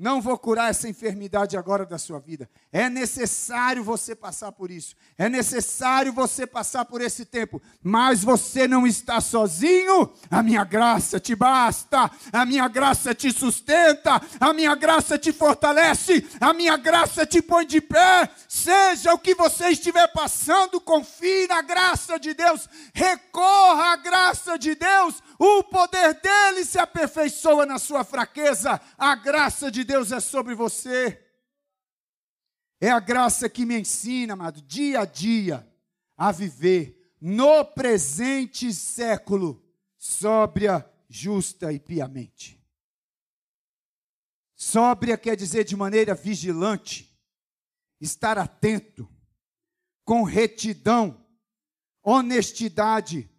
Não 0.00 0.18
vou 0.18 0.38
curar 0.38 0.70
essa 0.70 0.88
enfermidade 0.88 1.58
agora 1.58 1.84
da 1.84 1.98
sua 1.98 2.18
vida. 2.18 2.48
É 2.72 2.88
necessário 2.88 3.84
você 3.84 4.14
passar 4.14 4.50
por 4.50 4.70
isso. 4.70 4.96
É 5.18 5.28
necessário 5.28 6.10
você 6.10 6.46
passar 6.46 6.86
por 6.86 7.02
esse 7.02 7.26
tempo. 7.26 7.60
Mas 7.82 8.24
você 8.24 8.66
não 8.66 8.86
está 8.86 9.20
sozinho. 9.20 10.10
A 10.30 10.42
minha 10.42 10.64
graça 10.64 11.20
te 11.20 11.34
basta. 11.34 12.10
A 12.32 12.46
minha 12.46 12.66
graça 12.66 13.14
te 13.14 13.30
sustenta. 13.30 14.22
A 14.40 14.54
minha 14.54 14.74
graça 14.74 15.18
te 15.18 15.34
fortalece. 15.34 16.26
A 16.40 16.54
minha 16.54 16.78
graça 16.78 17.26
te 17.26 17.42
põe 17.42 17.66
de 17.66 17.82
pé. 17.82 18.30
Seja 18.48 19.12
o 19.12 19.18
que 19.18 19.34
você 19.34 19.68
estiver 19.68 20.10
passando, 20.14 20.80
confie 20.80 21.46
na 21.46 21.60
graça 21.60 22.18
de 22.18 22.32
Deus. 22.32 22.66
Recorra 22.94 23.92
à 23.92 23.96
graça 23.96 24.58
de 24.58 24.74
Deus 24.74 25.22
o 25.42 25.64
poder 25.64 26.20
dele 26.20 26.66
se 26.66 26.78
aperfeiçoa 26.78 27.64
na 27.64 27.78
sua 27.78 28.04
fraqueza. 28.04 28.78
A 28.98 29.14
graça 29.14 29.70
de 29.70 29.82
Deus 29.82 30.12
é 30.12 30.20
sobre 30.20 30.54
você. 30.54 31.18
É 32.78 32.90
a 32.90 33.00
graça 33.00 33.48
que 33.48 33.64
me 33.64 33.80
ensina, 33.80 34.34
amado, 34.34 34.60
dia 34.60 35.00
a 35.00 35.04
dia, 35.06 35.66
a 36.14 36.30
viver 36.30 37.14
no 37.18 37.64
presente 37.64 38.70
século, 38.74 39.66
sóbria, 39.96 40.86
justa 41.08 41.72
e 41.72 41.80
piamente. 41.80 42.62
Sóbria 44.54 45.16
quer 45.16 45.36
dizer 45.36 45.64
de 45.64 45.74
maneira 45.74 46.14
vigilante, 46.14 47.18
estar 47.98 48.36
atento, 48.36 49.08
com 50.04 50.22
retidão, 50.22 51.26
honestidade, 52.02 53.30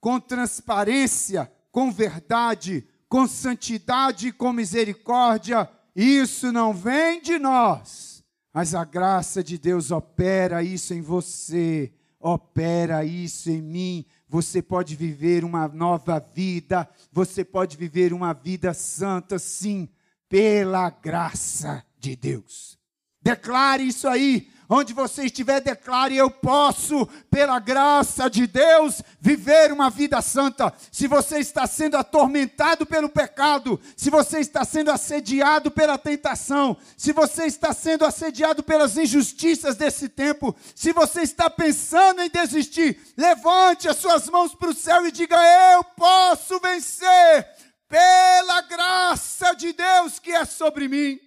com 0.00 0.20
transparência, 0.20 1.50
com 1.70 1.90
verdade, 1.90 2.86
com 3.08 3.26
santidade 3.26 4.28
e 4.28 4.32
com 4.32 4.52
misericórdia. 4.52 5.68
Isso 5.94 6.52
não 6.52 6.72
vem 6.72 7.20
de 7.20 7.38
nós, 7.38 8.22
mas 8.52 8.74
a 8.74 8.84
graça 8.84 9.42
de 9.42 9.58
Deus 9.58 9.90
opera 9.90 10.62
isso 10.62 10.94
em 10.94 11.00
você, 11.00 11.92
opera 12.20 13.04
isso 13.04 13.50
em 13.50 13.62
mim. 13.62 14.04
Você 14.28 14.60
pode 14.60 14.94
viver 14.94 15.44
uma 15.44 15.66
nova 15.68 16.18
vida, 16.20 16.88
você 17.10 17.44
pode 17.44 17.76
viver 17.76 18.12
uma 18.12 18.32
vida 18.32 18.74
santa, 18.74 19.38
sim, 19.38 19.88
pela 20.28 20.90
graça 20.90 21.84
de 21.98 22.14
Deus. 22.14 22.78
Declare 23.20 23.86
isso 23.86 24.06
aí, 24.06 24.48
Onde 24.70 24.92
você 24.92 25.24
estiver, 25.24 25.60
declare: 25.62 26.14
Eu 26.14 26.30
posso, 26.30 27.06
pela 27.30 27.58
graça 27.58 28.28
de 28.28 28.46
Deus, 28.46 29.02
viver 29.18 29.72
uma 29.72 29.88
vida 29.88 30.20
santa. 30.20 30.70
Se 30.92 31.06
você 31.06 31.38
está 31.38 31.66
sendo 31.66 31.96
atormentado 31.96 32.84
pelo 32.84 33.08
pecado, 33.08 33.80
se 33.96 34.10
você 34.10 34.40
está 34.40 34.66
sendo 34.66 34.90
assediado 34.90 35.70
pela 35.70 35.96
tentação, 35.96 36.76
se 36.98 37.12
você 37.12 37.46
está 37.46 37.72
sendo 37.72 38.04
assediado 38.04 38.62
pelas 38.62 38.98
injustiças 38.98 39.74
desse 39.74 40.06
tempo, 40.06 40.54
se 40.74 40.92
você 40.92 41.22
está 41.22 41.48
pensando 41.48 42.20
em 42.20 42.28
desistir, 42.28 43.00
levante 43.16 43.88
as 43.88 43.96
suas 43.96 44.28
mãos 44.28 44.54
para 44.54 44.68
o 44.68 44.74
céu 44.74 45.06
e 45.06 45.10
diga: 45.10 45.36
Eu 45.72 45.82
posso 45.82 46.60
vencer 46.60 47.48
pela 47.88 48.60
graça 48.60 49.54
de 49.54 49.72
Deus 49.72 50.18
que 50.18 50.30
é 50.30 50.44
sobre 50.44 50.88
mim. 50.88 51.18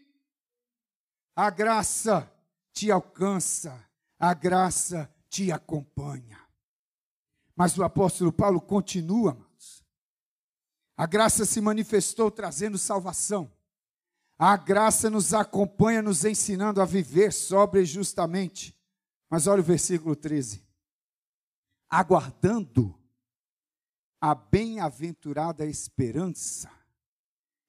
A 1.35 1.49
graça 1.49 2.30
te 2.73 2.91
alcança, 2.91 3.87
a 4.19 4.33
graça 4.33 5.13
te 5.29 5.51
acompanha. 5.51 6.39
Mas 7.55 7.77
o 7.77 7.83
apóstolo 7.83 8.31
Paulo 8.31 8.59
continua, 8.59 9.31
amados. 9.31 9.83
A 10.97 11.05
graça 11.05 11.45
se 11.45 11.59
manifestou 11.61 12.29
trazendo 12.29 12.77
salvação. 12.77 13.51
A 14.37 14.57
graça 14.57 15.09
nos 15.09 15.33
acompanha, 15.33 16.01
nos 16.01 16.25
ensinando 16.25 16.81
a 16.81 16.85
viver 16.85 17.31
sobre 17.31 17.85
justamente. 17.85 18.75
Mas 19.29 19.47
olha 19.47 19.61
o 19.61 19.63
versículo 19.63 20.15
13. 20.15 20.63
Aguardando 21.89 22.99
a 24.19 24.35
bem-aventurada 24.35 25.65
esperança 25.65 26.71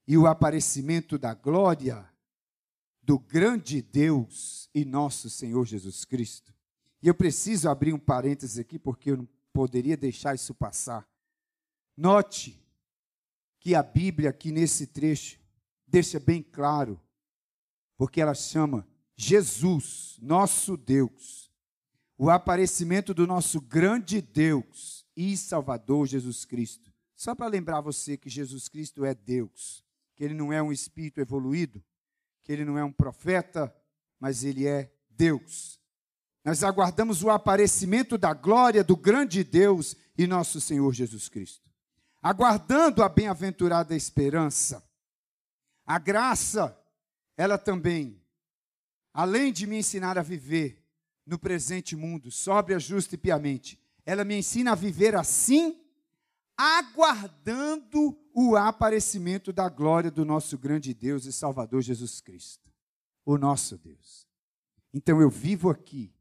e 0.07 0.19
o 0.19 0.27
aparecimento 0.27 1.17
da 1.17 1.33
glória 1.33 2.12
do 3.03 3.19
grande 3.19 3.83
Deus 3.83 4.69
e 4.75 4.85
nosso 4.85 5.29
Senhor 5.29 5.67
Jesus 5.67 6.05
Cristo. 6.05 6.55
E 7.03 7.09
eu 7.09 7.15
preciso 7.15 7.69
abrir 7.69 7.93
um 7.93 7.99
parênteses 7.99 8.59
aqui 8.59 8.79
porque 8.79 9.11
eu 9.11 9.17
não 9.17 9.29
poderia 9.53 9.97
deixar 9.97 10.35
isso 10.35 10.55
passar. 10.55 11.07
Note 11.97 12.59
que 13.59 13.75
a 13.75 13.83
Bíblia 13.83 14.31
aqui 14.31 14.53
nesse 14.53 14.87
trecho 14.87 15.39
deixa 15.87 16.19
bem 16.19 16.43
claro, 16.43 17.01
porque 17.97 18.21
ela 18.21 18.35
chama 18.35 18.87
Jesus, 19.17 20.17
nosso 20.21 20.77
Deus, 20.77 21.53
o 22.17 22.31
aparecimento 22.31 23.13
do 23.13 23.27
nosso 23.27 23.61
grande 23.61 24.21
Deus 24.21 25.05
e 25.17 25.37
Salvador 25.37 26.07
Jesus 26.07 26.45
Cristo. 26.45 26.93
Só 27.15 27.35
para 27.35 27.47
lembrar 27.47 27.81
você 27.81 28.17
que 28.17 28.31
Jesus 28.31 28.69
Cristo 28.69 29.05
é 29.05 29.15
Deus, 29.15 29.85
que 30.15 30.25
ele 30.25 30.35
não 30.35 30.53
é 30.53 30.63
um 30.63 30.73
espírito 30.73 31.21
evoluído, 31.21 31.83
que 32.43 32.53
ele 32.53 32.65
não 32.65 32.77
é 32.79 32.85
um 32.85 32.93
profeta, 32.93 33.75
mas 34.19 34.45
ele 34.45 34.67
é 34.67 34.93
Deus. 35.11 35.81
Nós 36.45 36.65
aguardamos 36.65 37.23
o 37.23 37.31
aparecimento 37.31 38.19
da 38.19 38.35
glória 38.35 38.83
do 38.83 38.97
grande 38.97 39.45
Deus 39.45 39.97
e 40.17 40.27
nosso 40.27 40.61
Senhor 40.61 40.93
Jesus 40.93 41.29
Cristo. 41.29 41.71
Aguardando 42.21 43.03
a 43.03 43.09
bem-aventurada 43.09 43.97
esperança, 43.97 44.83
a 45.85 45.99
graça, 45.99 46.77
ela 47.37 47.59
também, 47.59 48.21
além 49.13 49.53
de 49.53 49.67
me 49.67 49.79
ensinar 49.79 50.19
a 50.19 50.23
viver 50.23 50.85
no 51.27 51.39
presente 51.39 51.97
mundo, 51.97 52.31
sóbria, 52.31 52.79
justa 52.79 53.15
e 53.15 53.19
piamente, 53.19 53.81
ela 54.05 54.25
me 54.25 54.37
ensina 54.37 54.73
a 54.73 54.77
viver 54.77 55.15
assim, 55.15 55.81
aguardando 56.57 58.19
o 58.35 58.57
aparecimento 58.57 59.53
da 59.53 59.69
glória 59.69 60.11
do 60.11 60.25
nosso 60.25 60.57
grande 60.57 60.95
Deus 60.95 61.27
e 61.27 61.33
Salvador 61.33 61.83
Jesus 61.83 62.21
Cristo, 62.21 62.71
o 63.25 63.37
nosso 63.37 63.77
Deus. 63.77 64.27
Então 64.93 65.21
eu 65.21 65.31
vivo 65.31 65.71
aqui, 65.71 66.13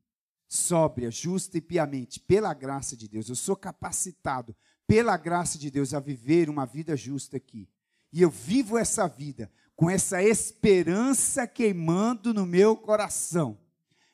sóbria, 0.47 1.09
justa 1.09 1.57
e 1.57 1.61
piamente, 1.61 2.19
pela 2.19 2.53
graça 2.53 2.95
de 2.95 3.07
Deus. 3.07 3.29
Eu 3.29 3.35
sou 3.35 3.55
capacitado 3.55 4.55
pela 4.85 5.15
graça 5.15 5.57
de 5.57 5.71
Deus 5.71 5.93
a 5.93 5.99
viver 5.99 6.49
uma 6.49 6.65
vida 6.65 6.95
justa 6.97 7.37
aqui. 7.37 7.69
E 8.11 8.21
eu 8.21 8.29
vivo 8.29 8.77
essa 8.77 9.07
vida 9.07 9.49
com 9.75 9.89
essa 9.89 10.21
esperança 10.21 11.47
queimando 11.47 12.33
no 12.33 12.45
meu 12.45 12.75
coração. 12.75 13.57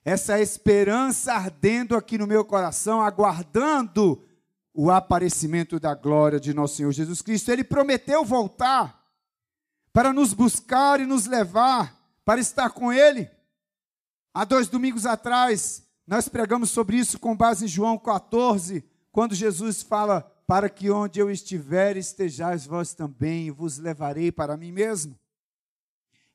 Essa 0.05 0.39
esperança 0.39 1.33
ardendo 1.33 1.95
aqui 1.95 2.17
no 2.17 2.25
meu 2.25 2.45
coração, 2.45 3.01
aguardando 3.01 4.23
o 4.79 4.91
aparecimento 4.91 5.79
da 5.79 5.95
glória 5.95 6.39
de 6.39 6.53
nosso 6.53 6.75
Senhor 6.75 6.91
Jesus 6.91 7.23
Cristo. 7.23 7.51
Ele 7.51 7.63
prometeu 7.63 8.23
voltar 8.23 9.03
para 9.91 10.13
nos 10.13 10.33
buscar 10.33 10.99
e 10.99 11.05
nos 11.07 11.25
levar 11.25 11.99
para 12.23 12.39
estar 12.39 12.69
com 12.69 12.93
Ele. 12.93 13.27
Há 14.31 14.45
dois 14.45 14.67
domingos 14.67 15.07
atrás, 15.07 15.83
nós 16.05 16.29
pregamos 16.29 16.69
sobre 16.69 16.95
isso 16.95 17.17
com 17.17 17.35
base 17.35 17.65
em 17.65 17.67
João 17.67 17.97
14, 17.97 18.87
quando 19.11 19.33
Jesus 19.33 19.81
fala: 19.81 20.21
Para 20.45 20.69
que 20.69 20.91
onde 20.91 21.19
eu 21.19 21.31
estiver 21.31 21.97
estejais 21.97 22.67
vós 22.67 22.93
também, 22.93 23.49
vos 23.49 23.79
levarei 23.79 24.31
para 24.31 24.55
mim 24.55 24.71
mesmo. 24.71 25.17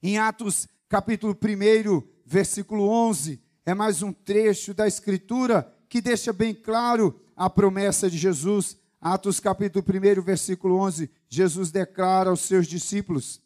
Em 0.03 0.19
Atos 0.19 0.67
capítulo 0.89 1.33
1, 1.33 2.03
versículo 2.27 2.89
11, 2.89 3.41
é 3.65 3.73
mais 3.73 4.03
um 4.03 4.13
trecho 4.13 4.75
da 4.75 4.89
Escritura 4.89 5.73
que 5.93 6.01
deixa 6.01 6.33
bem 6.33 6.55
claro 6.55 7.21
a 7.37 7.51
promessa 7.51 8.09
de 8.09 8.17
Jesus. 8.17 8.79
Atos 8.99 9.39
capítulo 9.39 9.85
1, 9.87 10.23
versículo 10.23 10.77
11, 10.77 11.11
Jesus 11.29 11.71
declara 11.71 12.31
aos 12.31 12.41
seus 12.41 12.67
discípulos. 12.67 13.43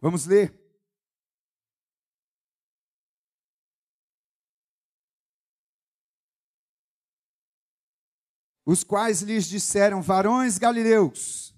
Vamos 0.00 0.24
ler. 0.24 0.58
os 8.64 8.82
quais 8.82 9.20
lhes 9.20 9.44
disseram: 9.44 10.00
Varões 10.00 10.56
galileus. 10.56 11.54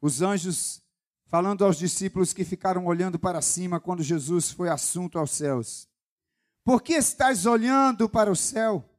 Os 0.00 0.22
anjos 0.22 0.80
falando 1.26 1.62
aos 1.66 1.76
discípulos 1.76 2.32
que 2.32 2.46
ficaram 2.46 2.86
olhando 2.86 3.18
para 3.18 3.42
cima 3.42 3.78
quando 3.78 4.02
Jesus 4.02 4.50
foi 4.50 4.70
assunto 4.70 5.18
aos 5.18 5.32
céus. 5.32 5.86
Por 6.64 6.80
que 6.80 6.94
estáis 6.94 7.44
olhando 7.44 8.08
para 8.08 8.32
o 8.32 8.36
céu? 8.36 8.95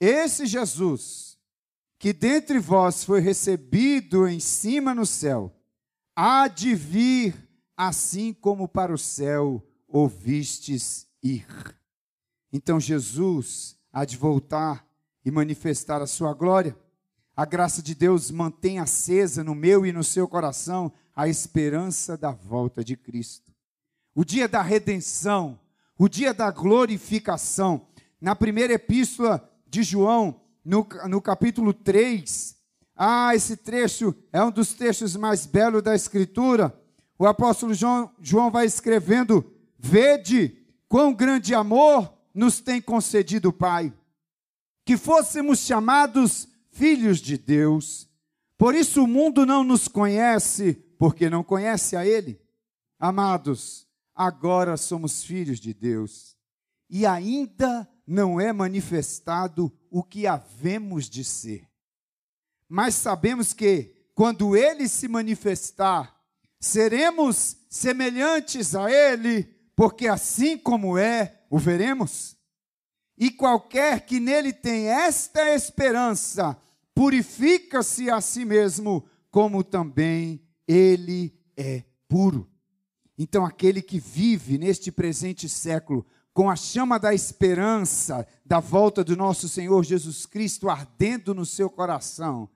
Esse 0.00 0.46
Jesus, 0.46 1.38
que 1.98 2.12
dentre 2.12 2.58
vós 2.58 3.04
foi 3.04 3.20
recebido 3.20 4.28
em 4.28 4.38
cima 4.38 4.94
no 4.94 5.04
céu, 5.04 5.52
há 6.14 6.46
de 6.46 6.74
vir 6.74 7.34
assim 7.76 8.32
como 8.32 8.68
para 8.68 8.92
o 8.92 8.98
céu 8.98 9.64
ouvistes 9.88 11.06
ir. 11.22 11.46
Então 12.52 12.78
Jesus 12.78 13.76
há 13.92 14.04
de 14.04 14.16
voltar 14.16 14.86
e 15.24 15.30
manifestar 15.30 16.00
a 16.00 16.06
sua 16.06 16.32
glória. 16.32 16.76
A 17.36 17.44
graça 17.44 17.82
de 17.82 17.94
Deus 17.94 18.30
mantém 18.30 18.78
acesa 18.78 19.44
no 19.44 19.54
meu 19.54 19.86
e 19.86 19.92
no 19.92 20.02
seu 20.02 20.26
coração 20.26 20.92
a 21.14 21.28
esperança 21.28 22.16
da 22.16 22.30
volta 22.30 22.84
de 22.84 22.96
Cristo. 22.96 23.52
O 24.14 24.24
dia 24.24 24.48
da 24.48 24.62
redenção, 24.62 25.58
o 25.96 26.08
dia 26.08 26.34
da 26.34 26.50
glorificação. 26.50 27.86
Na 28.20 28.34
primeira 28.34 28.72
epístola 28.72 29.47
de 29.68 29.82
João, 29.82 30.40
no, 30.64 30.86
no 31.08 31.20
capítulo 31.20 31.72
3, 31.72 32.56
ah, 32.96 33.34
esse 33.34 33.56
trecho 33.56 34.14
é 34.32 34.42
um 34.42 34.50
dos 34.50 34.74
trechos 34.74 35.14
mais 35.16 35.46
belos 35.46 35.82
da 35.82 35.94
Escritura. 35.94 36.74
O 37.18 37.26
apóstolo 37.26 37.74
João, 37.74 38.10
João 38.20 38.50
vai 38.50 38.66
escrevendo: 38.66 39.44
Vede 39.78 40.56
quão 40.88 41.14
grande 41.14 41.54
amor 41.54 42.12
nos 42.34 42.60
tem 42.60 42.80
concedido 42.80 43.50
o 43.50 43.52
Pai 43.52 43.92
que 44.88 44.96
fôssemos 44.96 45.58
chamados 45.58 46.48
filhos 46.70 47.20
de 47.20 47.36
Deus. 47.36 48.08
Por 48.56 48.74
isso 48.74 49.04
o 49.04 49.06
mundo 49.06 49.44
não 49.44 49.62
nos 49.62 49.86
conhece, 49.86 50.72
porque 50.98 51.28
não 51.28 51.44
conhece 51.44 51.94
a 51.94 52.06
Ele. 52.06 52.40
Amados, 52.98 53.86
agora 54.14 54.78
somos 54.78 55.22
filhos 55.22 55.60
de 55.60 55.74
Deus, 55.74 56.38
e 56.88 57.04
ainda 57.04 57.86
não 58.08 58.40
é 58.40 58.54
manifestado 58.54 59.70
o 59.90 60.02
que 60.02 60.26
havemos 60.26 61.10
de 61.10 61.22
ser. 61.22 61.68
Mas 62.66 62.94
sabemos 62.94 63.52
que, 63.52 63.94
quando 64.14 64.56
Ele 64.56 64.88
se 64.88 65.06
manifestar, 65.06 66.18
seremos 66.58 67.58
semelhantes 67.68 68.74
a 68.74 68.90
Ele, 68.90 69.44
porque 69.76 70.08
assim 70.08 70.56
como 70.56 70.96
é, 70.96 71.44
o 71.50 71.58
veremos. 71.58 72.34
E 73.18 73.30
qualquer 73.30 74.06
que 74.06 74.18
nele 74.18 74.54
tem 74.54 74.88
esta 74.88 75.54
esperança, 75.54 76.56
purifica-se 76.94 78.08
a 78.08 78.22
si 78.22 78.44
mesmo, 78.44 79.04
como 79.30 79.62
também 79.62 80.42
ele 80.66 81.38
é 81.56 81.84
puro. 82.08 82.48
Então, 83.18 83.44
aquele 83.44 83.82
que 83.82 83.98
vive 83.98 84.56
neste 84.56 84.90
presente 84.90 85.48
século, 85.48 86.06
com 86.38 86.48
a 86.48 86.54
chama 86.54 87.00
da 87.00 87.12
esperança 87.12 88.24
da 88.46 88.60
volta 88.60 89.02
do 89.02 89.16
nosso 89.16 89.48
Senhor 89.48 89.84
Jesus 89.84 90.24
Cristo 90.24 90.70
ardendo 90.70 91.34
no 91.34 91.44
seu 91.44 91.68
coração, 91.68 92.48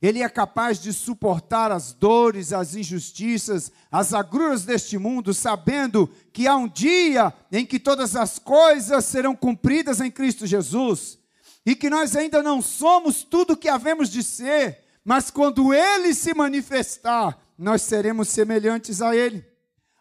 ele 0.00 0.22
é 0.22 0.28
capaz 0.30 0.80
de 0.80 0.94
suportar 0.94 1.70
as 1.70 1.92
dores, 1.92 2.54
as 2.54 2.74
injustiças, 2.74 3.70
as 3.92 4.14
agruras 4.14 4.64
deste 4.64 4.96
mundo, 4.96 5.34
sabendo 5.34 6.08
que 6.32 6.46
há 6.46 6.56
um 6.56 6.66
dia 6.66 7.30
em 7.52 7.66
que 7.66 7.78
todas 7.78 8.16
as 8.16 8.38
coisas 8.38 9.04
serão 9.04 9.36
cumpridas 9.36 10.00
em 10.00 10.10
Cristo 10.10 10.46
Jesus 10.46 11.18
e 11.66 11.76
que 11.76 11.90
nós 11.90 12.16
ainda 12.16 12.42
não 12.42 12.62
somos 12.62 13.24
tudo 13.24 13.52
o 13.52 13.56
que 13.58 13.68
havemos 13.68 14.08
de 14.08 14.22
ser, 14.22 14.86
mas 15.04 15.30
quando 15.30 15.74
Ele 15.74 16.14
se 16.14 16.32
manifestar, 16.32 17.38
nós 17.58 17.82
seremos 17.82 18.30
semelhantes 18.30 19.02
a 19.02 19.14
Ele. 19.14 19.44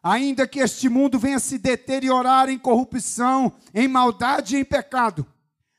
Ainda 0.09 0.47
que 0.47 0.61
este 0.61 0.87
mundo 0.87 1.19
venha 1.19 1.37
se 1.37 1.57
deteriorar 1.57 2.47
em 2.47 2.57
corrupção, 2.57 3.51
em 3.73 3.89
maldade 3.89 4.55
e 4.55 4.59
em 4.61 4.63
pecado, 4.63 5.27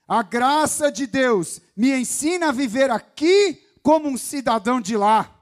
a 0.06 0.22
graça 0.22 0.92
de 0.92 1.06
Deus 1.06 1.62
me 1.74 1.98
ensina 1.98 2.50
a 2.50 2.52
viver 2.52 2.90
aqui 2.90 3.58
como 3.82 4.06
um 4.06 4.18
cidadão 4.18 4.82
de 4.82 4.98
lá. 4.98 5.34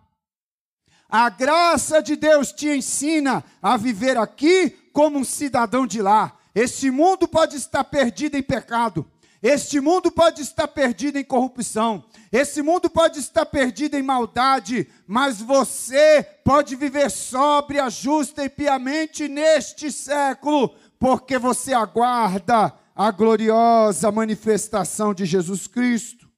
A 1.09 1.29
graça 1.29 2.01
de 2.01 2.15
Deus 2.15 2.53
te 2.53 2.69
ensina 2.69 3.43
a 3.61 3.77
viver 3.77 4.17
aqui 4.17 4.71
como 4.93 5.19
um 5.19 5.25
cidadão 5.25 5.85
de 5.85 6.01
lá. 6.01 6.37
Este 6.55 6.89
mundo 6.89 7.27
pode 7.27 7.57
estar 7.57 7.83
perdido 7.83 8.37
em 8.37 8.43
pecado. 8.43 9.05
Este 9.49 9.81
mundo 9.81 10.11
pode 10.11 10.43
estar 10.43 10.67
perdido 10.67 11.19
em 11.19 11.25
corrupção. 11.25 12.05
Esse 12.33 12.63
mundo 12.63 12.91
pode 12.91 13.21
estar 13.21 13.47
perdido 13.47 13.95
em 13.95 14.03
maldade, 14.03 14.91
mas 15.07 15.41
você 15.41 16.21
pode 16.45 16.75
viver 16.75 17.09
sóbria, 17.09 17.89
justa 17.89 18.45
e 18.45 18.49
piamente 18.51 19.29
neste 19.29 19.93
século, 19.93 20.71
porque 20.99 21.39
você 21.39 21.73
aguarda 21.73 22.77
a 22.93 23.11
gloriosa 23.13 24.11
manifestação 24.11 25.15
de 25.15 25.25
Jesus 25.25 25.69
Cristo. 25.69 26.29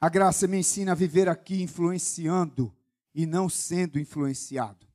A 0.00 0.08
graça 0.08 0.46
me 0.46 0.58
ensina 0.58 0.92
a 0.92 0.94
viver 0.94 1.28
aqui 1.28 1.60
influenciando 1.60 2.72
e 3.12 3.26
não 3.26 3.48
sendo 3.48 3.98
influenciado. 3.98 4.86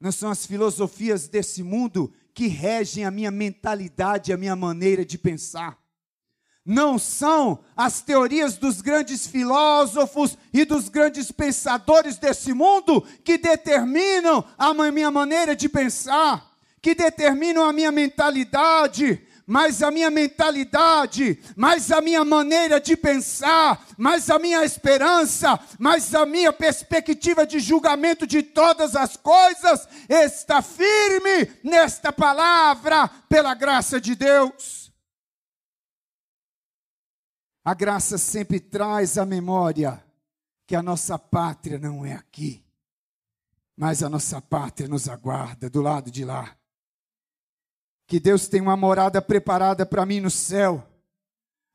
Não 0.00 0.10
são 0.10 0.30
as 0.30 0.46
filosofias 0.46 1.28
desse 1.28 1.62
mundo 1.62 2.10
que 2.34 2.46
regem 2.46 3.04
a 3.04 3.10
minha 3.10 3.30
mentalidade, 3.30 4.32
a 4.32 4.36
minha 4.36 4.56
maneira 4.56 5.04
de 5.04 5.18
pensar. 5.18 5.78
Não 6.64 6.96
são 6.96 7.64
as 7.76 8.00
teorias 8.02 8.56
dos 8.56 8.80
grandes 8.80 9.26
filósofos 9.26 10.38
e 10.52 10.64
dos 10.64 10.88
grandes 10.88 11.32
pensadores 11.32 12.18
desse 12.18 12.52
mundo 12.52 13.02
que 13.24 13.36
determinam 13.36 14.44
a 14.56 14.72
minha 14.92 15.10
maneira 15.10 15.56
de 15.56 15.68
pensar, 15.68 16.56
que 16.80 16.94
determinam 16.94 17.64
a 17.64 17.72
minha 17.72 17.90
mentalidade, 17.90 19.20
mas 19.46 19.82
a 19.82 19.90
minha 19.90 20.10
mentalidade, 20.10 21.38
mais 21.56 21.90
a 21.90 22.00
minha 22.00 22.24
maneira 22.24 22.80
de 22.80 22.96
pensar, 22.96 23.84
mais 23.98 24.30
a 24.30 24.38
minha 24.38 24.64
esperança, 24.64 25.58
mais 25.78 26.14
a 26.14 26.24
minha 26.24 26.52
perspectiva 26.52 27.46
de 27.46 27.58
julgamento 27.58 28.26
de 28.26 28.42
todas 28.42 28.94
as 28.94 29.16
coisas 29.16 29.88
está 30.08 30.62
firme 30.62 31.50
nesta 31.62 32.12
palavra, 32.12 33.08
pela 33.28 33.54
graça 33.54 34.00
de 34.00 34.14
Deus. 34.14 34.92
A 37.64 37.74
graça 37.74 38.18
sempre 38.18 38.58
traz 38.58 39.18
à 39.18 39.24
memória 39.24 40.02
que 40.66 40.74
a 40.74 40.82
nossa 40.82 41.18
pátria 41.18 41.78
não 41.78 42.04
é 42.04 42.12
aqui, 42.12 42.64
mas 43.76 44.02
a 44.02 44.08
nossa 44.08 44.40
pátria 44.40 44.88
nos 44.88 45.08
aguarda 45.08 45.70
do 45.70 45.80
lado 45.80 46.10
de 46.10 46.24
lá 46.24 46.56
que 48.12 48.20
Deus 48.20 48.46
tem 48.46 48.60
uma 48.60 48.76
morada 48.76 49.22
preparada 49.22 49.86
para 49.86 50.04
mim 50.04 50.20
no 50.20 50.30
céu. 50.30 50.86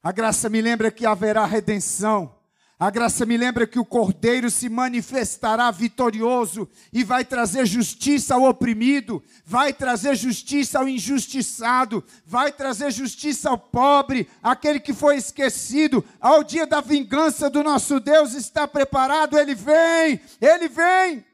A 0.04 0.12
graça 0.12 0.47
me 0.47 0.62
lembra 0.62 0.91
que 0.91 1.04
haverá 1.04 1.43
redenção. 1.47 2.32
A 2.78 2.91
graça 2.91 3.26
me 3.26 3.36
lembra 3.36 3.65
que 3.65 3.80
o 3.80 3.84
Cordeiro 3.84 4.52
se 4.52 4.69
manifestará 4.69 5.71
vitorioso 5.71 6.69
e 6.93 7.04
vai 7.04 7.26
trazer 7.26 7.65
justiça 7.65 8.36
ao 8.36 8.43
oprimido, 8.43 9.23
vai 9.43 9.73
trazer 9.73 10.15
justiça 10.15 10.78
ao 10.78 10.88
injustiçado, 10.88 12.04
vai 12.23 12.52
trazer 12.52 12.91
justiça 12.91 13.50
ao 13.50 13.58
pobre, 13.58 14.30
aquele 14.43 14.80
que 14.80 14.93
foi 14.93 15.17
esquecido. 15.17 16.06
Ao 16.21 16.43
dia 16.43 16.67
da 16.67 16.82
vingança 16.82 17.50
do 17.50 17.63
nosso 17.63 18.00
Deus 18.00 18.36
está 18.36 18.67
preparado, 18.67 19.39
ele 19.39 19.56
vem, 19.56 20.21
ele 20.39 20.67
vem. 20.67 21.26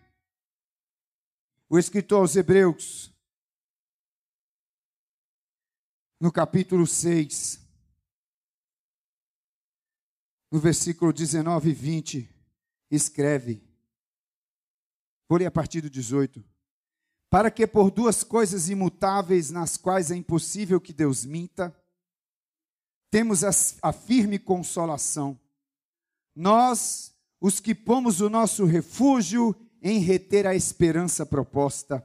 O 1.70 1.78
escritor 1.78 2.22
aos 2.22 2.38
Hebreus, 2.38 3.12
no 6.24 6.32
capítulo 6.32 6.88
6, 6.88 7.60
no 10.50 10.58
versículo 10.58 11.12
19 11.12 11.70
e 11.70 11.74
20, 11.74 12.30
escreve. 12.90 13.62
Vou 15.28 15.38
ler 15.38 15.48
a 15.48 15.52
partir 15.52 15.82
do 15.82 15.90
18. 15.90 16.42
Para 17.30 17.52
que 17.52 17.68
por 17.68 17.92
duas 17.92 18.24
coisas 18.24 18.70
imutáveis, 18.70 19.52
nas 19.52 19.76
quais 19.76 20.12
é 20.12 20.16
impossível 20.16 20.80
que 20.80 20.94
Deus 20.94 21.26
minta, 21.26 21.78
temos 23.12 23.44
a, 23.44 23.92
firme 23.92 24.40
consolação. 24.40 25.38
Nós, 26.34 27.14
os 27.42 27.60
que 27.60 27.76
pomos 27.76 28.22
o 28.22 28.30
nosso 28.30 28.64
refúgio 28.64 29.54
em 29.82 30.00
reter 30.00 30.48
a 30.48 30.56
esperança 30.56 31.26
proposta, 31.26 32.02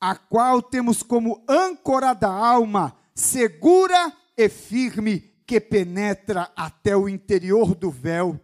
a 0.00 0.14
qual 0.14 0.62
temos 0.62 1.02
como 1.02 1.44
âncora 1.48 2.14
da 2.14 2.30
alma 2.30 2.96
segura 3.16 4.14
e 4.36 4.46
firme 4.46 5.20
que 5.46 5.58
penetra 5.58 6.52
até 6.54 6.94
o 6.94 7.08
interior 7.08 7.74
do 7.74 7.90
véu, 7.90 8.38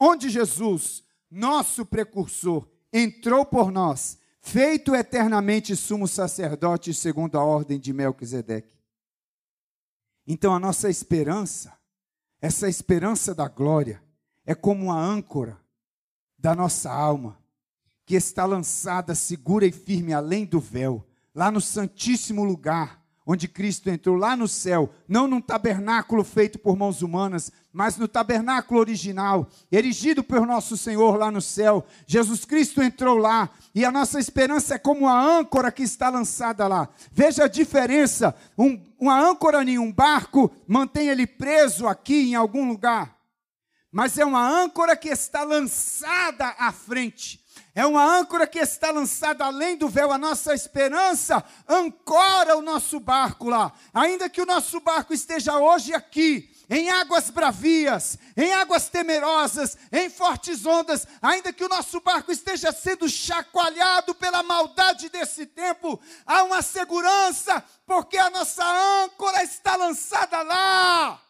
onde 0.00 0.30
Jesus, 0.30 1.04
nosso 1.30 1.84
precursor, 1.84 2.66
entrou 2.90 3.44
por 3.44 3.70
nós, 3.70 4.18
feito 4.40 4.94
eternamente 4.94 5.76
sumo 5.76 6.08
sacerdote 6.08 6.94
segundo 6.94 7.36
a 7.36 7.44
ordem 7.44 7.78
de 7.78 7.92
Melquisedeque. 7.92 8.74
Então 10.26 10.54
a 10.54 10.58
nossa 10.58 10.88
esperança, 10.88 11.76
essa 12.40 12.68
esperança 12.68 13.34
da 13.34 13.48
glória, 13.48 14.02
é 14.46 14.54
como 14.54 14.84
uma 14.84 14.98
âncora 14.98 15.60
da 16.38 16.54
nossa 16.54 16.90
alma, 16.90 17.38
que 18.06 18.14
está 18.14 18.46
lançada 18.46 19.14
segura 19.14 19.66
e 19.66 19.72
firme 19.72 20.14
além 20.14 20.46
do 20.46 20.60
véu, 20.60 21.06
lá 21.34 21.50
no 21.50 21.60
santíssimo 21.60 22.44
lugar, 22.44 23.05
onde 23.26 23.48
Cristo 23.48 23.90
entrou 23.90 24.14
lá 24.14 24.36
no 24.36 24.46
céu, 24.46 24.88
não 25.08 25.26
num 25.26 25.40
tabernáculo 25.40 26.22
feito 26.22 26.60
por 26.60 26.76
mãos 26.76 27.02
humanas, 27.02 27.50
mas 27.72 27.96
no 27.96 28.06
tabernáculo 28.06 28.78
original, 28.78 29.50
erigido 29.70 30.22
por 30.22 30.46
nosso 30.46 30.76
Senhor 30.76 31.16
lá 31.18 31.28
no 31.28 31.42
céu. 31.42 31.84
Jesus 32.06 32.44
Cristo 32.44 32.80
entrou 32.80 33.18
lá 33.18 33.50
e 33.74 33.84
a 33.84 33.90
nossa 33.90 34.20
esperança 34.20 34.76
é 34.76 34.78
como 34.78 35.08
a 35.08 35.20
âncora 35.20 35.72
que 35.72 35.82
está 35.82 36.08
lançada 36.08 36.68
lá. 36.68 36.88
Veja 37.10 37.44
a 37.44 37.48
diferença: 37.48 38.34
um, 38.56 38.80
uma 38.96 39.18
âncora 39.18 39.62
em 39.64 39.76
um 39.76 39.92
barco 39.92 40.48
mantém 40.68 41.08
ele 41.08 41.26
preso 41.26 41.88
aqui 41.88 42.30
em 42.30 42.36
algum 42.36 42.68
lugar, 42.68 43.18
mas 43.90 44.16
é 44.16 44.24
uma 44.24 44.48
âncora 44.48 44.96
que 44.96 45.08
está 45.08 45.42
lançada 45.42 46.54
à 46.58 46.70
frente. 46.70 47.44
É 47.76 47.84
uma 47.84 48.02
âncora 48.02 48.46
que 48.46 48.58
está 48.58 48.90
lançada 48.90 49.44
além 49.44 49.76
do 49.76 49.86
véu. 49.86 50.10
A 50.10 50.16
nossa 50.16 50.54
esperança 50.54 51.44
ancora 51.68 52.56
o 52.56 52.62
nosso 52.62 52.98
barco 52.98 53.50
lá. 53.50 53.70
Ainda 53.92 54.30
que 54.30 54.40
o 54.40 54.46
nosso 54.46 54.80
barco 54.80 55.12
esteja 55.12 55.58
hoje 55.58 55.92
aqui, 55.92 56.50
em 56.70 56.88
águas 56.88 57.28
bravias, 57.28 58.16
em 58.34 58.50
águas 58.54 58.88
temerosas, 58.88 59.76
em 59.92 60.08
fortes 60.08 60.64
ondas, 60.64 61.06
ainda 61.20 61.52
que 61.52 61.62
o 61.62 61.68
nosso 61.68 62.00
barco 62.00 62.32
esteja 62.32 62.72
sendo 62.72 63.06
chacoalhado 63.10 64.14
pela 64.14 64.42
maldade 64.42 65.10
desse 65.10 65.44
tempo, 65.44 66.00
há 66.24 66.44
uma 66.44 66.62
segurança, 66.62 67.62
porque 67.84 68.16
a 68.16 68.30
nossa 68.30 68.64
âncora 69.04 69.44
está 69.44 69.76
lançada 69.76 70.40
lá. 70.40 71.20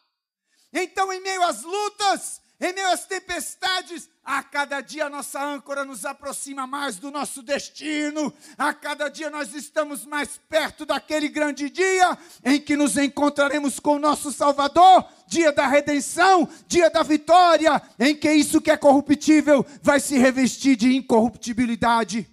Então, 0.72 1.12
em 1.12 1.20
meio 1.20 1.42
às 1.42 1.64
lutas, 1.64 2.40
em 2.58 2.72
meio 2.72 2.88
às 2.88 3.04
tempestades, 3.04 4.08
a 4.24 4.42
cada 4.42 4.80
dia 4.80 5.10
nossa 5.10 5.42
âncora 5.44 5.84
nos 5.84 6.06
aproxima 6.06 6.66
mais 6.66 6.96
do 6.96 7.10
nosso 7.10 7.42
destino. 7.42 8.32
A 8.56 8.72
cada 8.72 9.08
dia 9.08 9.28
nós 9.28 9.54
estamos 9.54 10.06
mais 10.06 10.40
perto 10.48 10.86
daquele 10.86 11.28
grande 11.28 11.68
dia 11.68 12.16
em 12.42 12.58
que 12.58 12.74
nos 12.74 12.96
encontraremos 12.96 13.78
com 13.78 13.96
o 13.96 13.98
nosso 13.98 14.32
Salvador, 14.32 15.04
dia 15.28 15.52
da 15.52 15.66
redenção, 15.66 16.48
dia 16.66 16.88
da 16.88 17.02
vitória, 17.02 17.80
em 17.98 18.16
que 18.16 18.32
isso 18.32 18.60
que 18.60 18.70
é 18.70 18.76
corruptível 18.76 19.64
vai 19.82 20.00
se 20.00 20.16
revestir 20.16 20.76
de 20.76 20.96
incorruptibilidade. 20.96 22.26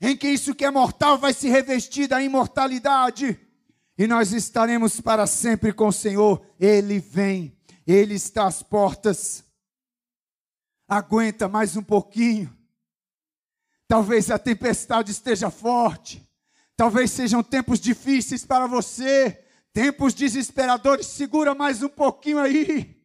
Em 0.00 0.16
que 0.16 0.28
isso 0.28 0.54
que 0.54 0.64
é 0.64 0.70
mortal 0.70 1.18
vai 1.18 1.32
se 1.32 1.48
revestir 1.48 2.08
da 2.08 2.20
imortalidade. 2.20 3.40
E 3.96 4.06
nós 4.06 4.32
estaremos 4.32 5.00
para 5.00 5.26
sempre 5.26 5.72
com 5.72 5.88
o 5.88 5.92
Senhor. 5.92 6.44
Ele 6.60 6.98
vem, 6.98 7.55
ele 7.86 8.14
está 8.14 8.46
às 8.46 8.62
portas. 8.62 9.44
Aguenta 10.88 11.48
mais 11.48 11.76
um 11.76 11.82
pouquinho. 11.82 12.54
Talvez 13.86 14.30
a 14.30 14.38
tempestade 14.38 15.12
esteja 15.12 15.50
forte. 15.50 16.26
Talvez 16.76 17.10
sejam 17.10 17.42
tempos 17.42 17.80
difíceis 17.80 18.44
para 18.44 18.66
você, 18.66 19.30
tempos 19.72 20.12
desesperadores. 20.12 21.06
Segura 21.06 21.54
mais 21.54 21.82
um 21.82 21.88
pouquinho 21.88 22.38
aí. 22.38 22.96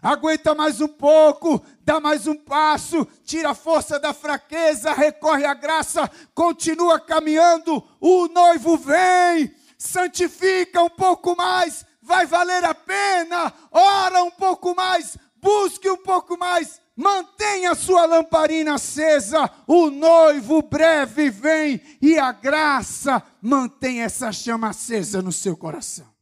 Aguenta 0.00 0.54
mais 0.54 0.80
um 0.80 0.88
pouco, 0.88 1.60
dá 1.80 1.98
mais 1.98 2.26
um 2.28 2.36
passo, 2.36 3.04
tira 3.24 3.50
a 3.50 3.54
força 3.54 3.98
da 3.98 4.14
fraqueza, 4.14 4.92
recorre 4.92 5.44
à 5.44 5.54
graça, 5.54 6.08
continua 6.34 7.00
caminhando. 7.00 7.82
O 8.00 8.28
noivo 8.28 8.76
vem, 8.76 9.52
santifica 9.76 10.82
um 10.82 10.90
pouco 10.90 11.36
mais, 11.36 11.84
vai 12.08 12.26
valer 12.26 12.64
a 12.64 12.74
pena. 12.74 13.54
Ora 13.70 14.24
um 14.24 14.32
pouco 14.32 14.74
mais, 14.74 15.16
busque 15.40 15.88
um 15.88 15.98
pouco 15.98 16.36
mais 16.36 16.80
Mantenha 17.00 17.76
sua 17.76 18.06
lamparina 18.06 18.74
acesa, 18.74 19.48
o 19.68 19.88
noivo 19.88 20.60
breve 20.62 21.30
vem 21.30 21.80
e 22.02 22.18
a 22.18 22.32
graça 22.32 23.22
mantém 23.40 24.02
essa 24.02 24.32
chama 24.32 24.70
acesa 24.70 25.22
no 25.22 25.30
seu 25.30 25.56
coração. 25.56 26.12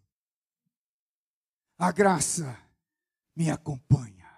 A 1.79 1.90
graça 1.90 2.59
me 3.35 3.51
acompanha, 3.51 4.31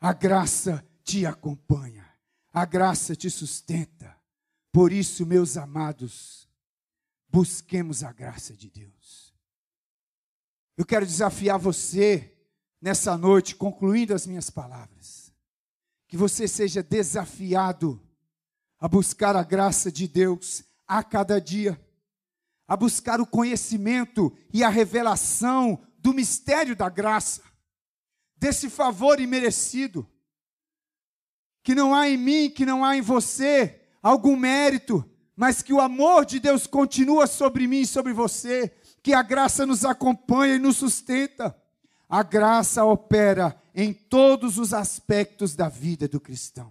a 0.00 0.12
graça 0.12 0.86
te 1.02 1.26
acompanha, 1.26 2.08
a 2.52 2.64
graça 2.64 3.16
te 3.16 3.28
sustenta. 3.28 4.16
Por 4.70 4.92
isso, 4.92 5.26
meus 5.26 5.56
amados, 5.56 6.48
busquemos 7.28 8.04
a 8.04 8.12
graça 8.12 8.54
de 8.54 8.70
Deus. 8.70 8.97
Eu 10.78 10.86
quero 10.86 11.04
desafiar 11.04 11.58
você 11.58 12.32
nessa 12.80 13.18
noite, 13.18 13.56
concluindo 13.56 14.14
as 14.14 14.28
minhas 14.28 14.48
palavras. 14.48 15.32
Que 16.06 16.16
você 16.16 16.46
seja 16.46 16.84
desafiado 16.84 18.00
a 18.78 18.86
buscar 18.86 19.34
a 19.34 19.42
graça 19.42 19.90
de 19.90 20.06
Deus 20.06 20.62
a 20.86 21.02
cada 21.02 21.40
dia, 21.40 21.76
a 22.68 22.76
buscar 22.76 23.20
o 23.20 23.26
conhecimento 23.26 24.32
e 24.54 24.62
a 24.62 24.68
revelação 24.68 25.84
do 25.98 26.14
mistério 26.14 26.76
da 26.76 26.88
graça, 26.88 27.42
desse 28.36 28.70
favor 28.70 29.18
imerecido, 29.18 30.08
que 31.64 31.74
não 31.74 31.92
há 31.92 32.08
em 32.08 32.16
mim, 32.16 32.48
que 32.48 32.64
não 32.64 32.84
há 32.84 32.96
em 32.96 33.00
você 33.00 33.80
algum 34.00 34.36
mérito, 34.36 35.04
mas 35.34 35.60
que 35.60 35.72
o 35.72 35.80
amor 35.80 36.24
de 36.24 36.38
Deus 36.38 36.68
continua 36.68 37.26
sobre 37.26 37.66
mim 37.66 37.80
e 37.80 37.86
sobre 37.86 38.12
você, 38.12 38.72
que 39.08 39.14
a 39.14 39.22
graça 39.22 39.64
nos 39.64 39.86
acompanha 39.86 40.56
e 40.56 40.58
nos 40.58 40.76
sustenta. 40.76 41.56
A 42.06 42.22
graça 42.22 42.84
opera 42.84 43.58
em 43.74 43.90
todos 43.90 44.58
os 44.58 44.74
aspectos 44.74 45.56
da 45.56 45.66
vida 45.66 46.06
do 46.06 46.20
cristão. 46.20 46.70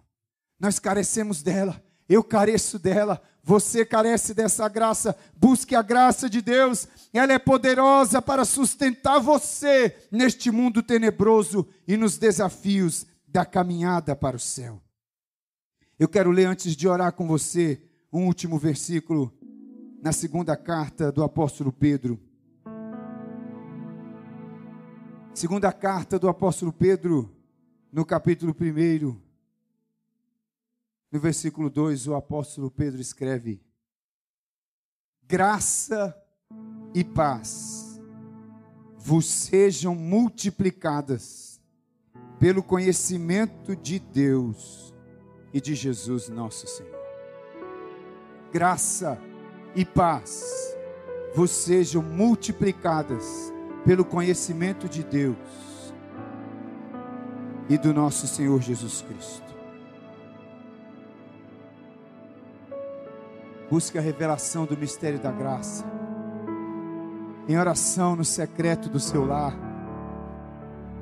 Nós 0.59 0.77
carecemos 0.77 1.41
dela. 1.41 1.83
Eu 2.07 2.23
careço 2.23 2.77
dela, 2.77 3.19
você 3.43 3.83
carece 3.83 4.35
dessa 4.35 4.69
graça. 4.69 5.17
Busque 5.35 5.73
a 5.73 5.81
graça 5.81 6.29
de 6.29 6.39
Deus, 6.39 6.87
ela 7.11 7.33
é 7.33 7.39
poderosa 7.39 8.21
para 8.21 8.45
sustentar 8.45 9.17
você 9.17 9.97
neste 10.11 10.51
mundo 10.51 10.83
tenebroso 10.83 11.67
e 11.87 11.97
nos 11.97 12.19
desafios 12.19 13.07
da 13.27 13.47
caminhada 13.47 14.15
para 14.15 14.37
o 14.37 14.39
céu. 14.39 14.79
Eu 15.97 16.07
quero 16.07 16.29
ler 16.29 16.45
antes 16.45 16.75
de 16.75 16.87
orar 16.87 17.13
com 17.13 17.27
você 17.27 17.81
um 18.13 18.27
último 18.27 18.59
versículo 18.59 19.33
na 20.03 20.11
segunda 20.11 20.55
carta 20.55 21.11
do 21.11 21.23
apóstolo 21.23 21.73
Pedro. 21.73 22.26
Segunda 25.37 25.71
carta 25.71 26.17
do 26.17 26.27
apóstolo 26.27 26.73
Pedro, 26.73 27.31
no 27.93 28.03
capítulo 28.03 28.55
1, 28.59 29.15
no 31.11 31.19
versículo 31.19 31.69
2, 31.69 32.07
o 32.07 32.15
apóstolo 32.15 32.71
Pedro 32.71 32.99
escreve: 32.99 33.61
Graça 35.21 36.19
e 36.91 37.03
paz 37.03 38.01
vos 38.97 39.27
sejam 39.27 39.93
multiplicadas 39.93 41.61
pelo 42.39 42.63
conhecimento 42.63 43.75
de 43.75 43.99
Deus 43.99 44.91
e 45.53 45.61
de 45.61 45.75
Jesus 45.75 46.29
nosso 46.29 46.65
Senhor. 46.65 46.99
Graça 48.51 49.21
e 49.75 49.85
paz 49.85 50.75
vos 51.35 51.51
sejam 51.51 52.01
multiplicadas 52.01 53.55
pelo 53.87 54.03
conhecimento 54.03 54.89
de 54.89 55.01
Deus 55.01 55.93
e 57.69 57.77
do 57.77 57.93
nosso 57.93 58.27
Senhor 58.27 58.61
Jesus 58.61 59.01
Cristo. 59.01 59.55
Busque 63.71 63.97
a 63.97 64.01
revelação 64.01 64.65
do 64.65 64.75
mistério 64.75 65.17
da 65.19 65.31
graça. 65.31 65.85
Em 67.47 67.57
oração 67.57 68.17
no 68.17 68.25
secreto 68.25 68.89
do 68.89 68.99
seu 68.99 69.25
lar. 69.25 69.57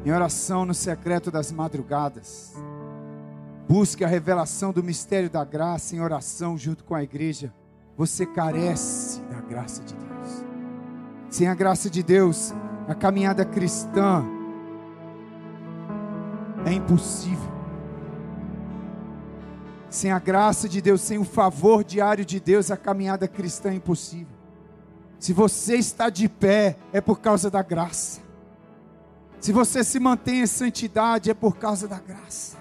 Em 0.05 0.11
oração 0.11 0.63
no 0.63 0.73
secreto 0.75 1.31
das 1.31 1.51
madrugadas. 1.51 2.53
Busque 3.67 4.05
a 4.05 4.07
revelação 4.07 4.71
do 4.71 4.83
mistério 4.83 5.29
da 5.29 5.43
graça 5.43 5.95
em 5.95 6.01
oração 6.01 6.55
junto 6.55 6.83
com 6.83 6.93
a 6.93 7.01
igreja. 7.01 7.51
Você 7.97 8.27
carece 8.27 9.21
da 9.21 9.41
graça 9.41 9.81
de 9.81 9.95
Deus. 9.95 10.45
Sem 11.31 11.47
a 11.47 11.55
graça 11.55 11.89
de 11.89 12.03
Deus, 12.03 12.53
a 12.87 12.93
caminhada 12.93 13.43
cristã 13.43 14.23
é 16.65 16.73
impossível. 16.73 17.53
Sem 19.89 20.11
a 20.11 20.19
graça 20.19 20.67
de 20.67 20.81
Deus, 20.81 21.01
sem 21.01 21.17
o 21.17 21.23
favor 21.23 21.83
diário 21.83 22.25
de 22.25 22.39
Deus, 22.39 22.69
a 22.69 22.77
caminhada 22.77 23.27
cristã 23.27 23.69
é 23.69 23.75
impossível. 23.75 24.35
Se 25.19 25.31
você 25.31 25.75
está 25.75 26.09
de 26.09 26.27
pé, 26.27 26.77
é 26.91 26.99
por 26.99 27.19
causa 27.19 27.49
da 27.49 27.63
graça. 27.63 28.21
Se 29.39 29.51
você 29.51 29.83
se 29.83 29.99
mantém 29.99 30.41
em 30.41 30.47
santidade, 30.47 31.31
é 31.31 31.33
por 31.33 31.55
causa 31.57 31.87
da 31.87 31.99
graça. 31.99 32.57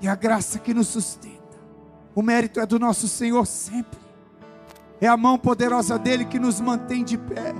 E 0.00 0.06
a 0.06 0.14
graça 0.14 0.58
que 0.58 0.72
nos 0.72 0.88
sustenta. 0.88 1.36
O 2.14 2.22
mérito 2.22 2.60
é 2.60 2.66
do 2.66 2.78
nosso 2.78 3.08
Senhor 3.08 3.46
sempre. 3.46 3.98
É 5.00 5.08
a 5.08 5.16
mão 5.16 5.38
poderosa 5.38 5.98
dele 5.98 6.24
que 6.24 6.38
nos 6.38 6.60
mantém 6.60 7.04
de 7.04 7.18
pé. 7.18 7.54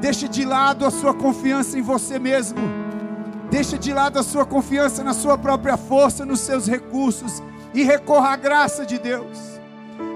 Deixe 0.00 0.28
de 0.28 0.44
lado 0.44 0.84
a 0.84 0.90
sua 0.90 1.12
confiança 1.12 1.78
em 1.78 1.82
você 1.82 2.18
mesmo 2.18 2.88
Deixa 3.50 3.78
de 3.78 3.92
lado 3.94 4.18
a 4.18 4.22
sua 4.22 4.44
confiança 4.44 5.02
na 5.02 5.14
sua 5.14 5.38
própria 5.38 5.76
força, 5.76 6.24
nos 6.24 6.40
seus 6.40 6.66
recursos 6.66 7.42
e 7.72 7.82
recorra 7.82 8.30
à 8.30 8.36
graça 8.36 8.84
de 8.84 8.98
Deus. 8.98 9.58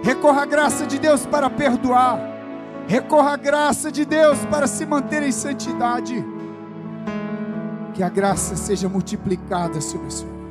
Recorra 0.03 0.43
à 0.43 0.47
graça 0.47 0.87
de 0.87 0.99
Deus 0.99 1.25
para 1.25 1.49
perdoar. 1.49 2.21
Recorra 2.87 3.33
à 3.33 3.37
graça 3.37 3.91
de 3.91 4.05
Deus 4.05 4.45
para 4.47 4.67
se 4.67 4.85
manter 4.85 5.23
em 5.23 5.33
santidade. 5.33 6.23
Que 7.95 8.03
a 8.03 8.09
graça 8.09 8.55
seja 8.55 8.89
multiplicada 8.89 9.81
sobre 9.81 10.09
a 10.09 10.11
sua 10.11 10.29
vida. 10.29 10.43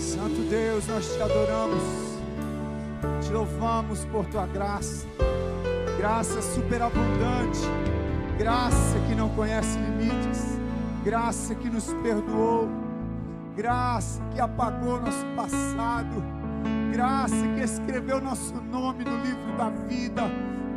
Santo 0.00 0.40
Deus, 0.48 0.86
nós 0.86 1.06
te 1.06 1.22
adoramos, 1.22 2.11
te 3.20 3.32
louvamos 3.32 4.04
por 4.06 4.26
tua 4.26 4.46
graça. 4.46 5.06
Graça 5.98 6.42
superabundante, 6.42 7.60
graça 8.38 8.98
que 9.08 9.14
não 9.14 9.28
conhece 9.30 9.78
limites, 9.78 10.58
graça 11.04 11.54
que 11.54 11.70
nos 11.70 11.92
perdoou, 12.02 12.68
graça 13.54 14.20
que 14.32 14.40
apagou 14.40 15.00
nosso 15.00 15.24
passado, 15.36 16.22
graça 16.90 17.36
que 17.54 17.60
escreveu 17.60 18.20
nosso 18.20 18.54
nome 18.54 19.04
no 19.04 19.16
livro 19.18 19.56
da 19.56 19.68
vida, 19.68 20.22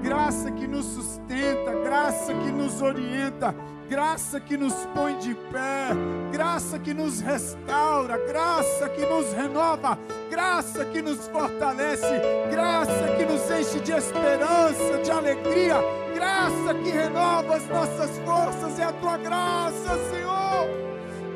graça 0.06 0.52
que 0.52 0.68
nos 0.68 0.86
sustenta, 0.86 1.74
graça 1.84 2.32
que 2.32 2.52
nos 2.52 2.80
orienta, 2.80 3.56
graça 3.90 4.40
que 4.40 4.56
nos 4.56 4.74
põe 4.94 5.18
de 5.18 5.34
pé, 5.34 5.90
graça 6.32 6.78
que 6.78 6.94
nos 6.94 7.22
restaura, 7.22 8.16
graça 8.28 8.88
que 8.90 9.04
nos 9.04 9.34
renova, 9.34 9.98
graça 10.30 10.86
que 10.86 11.02
nos 11.02 11.28
fortalece, 11.28 12.22
graça 12.52 13.16
que 13.18 13.26
nos 13.26 13.50
enche 13.50 13.80
de 13.80 13.94
esperança, 13.94 15.00
de 15.04 15.10
alegria, 15.10 15.78
graça 16.14 16.76
que 16.76 16.90
renova 16.92 17.56
as 17.56 17.68
nossas 17.68 18.16
forças, 18.20 18.80
é 18.80 18.84
a 18.84 18.94
tua 18.94 19.18
graça, 19.18 19.98
Senhor. 20.12 20.68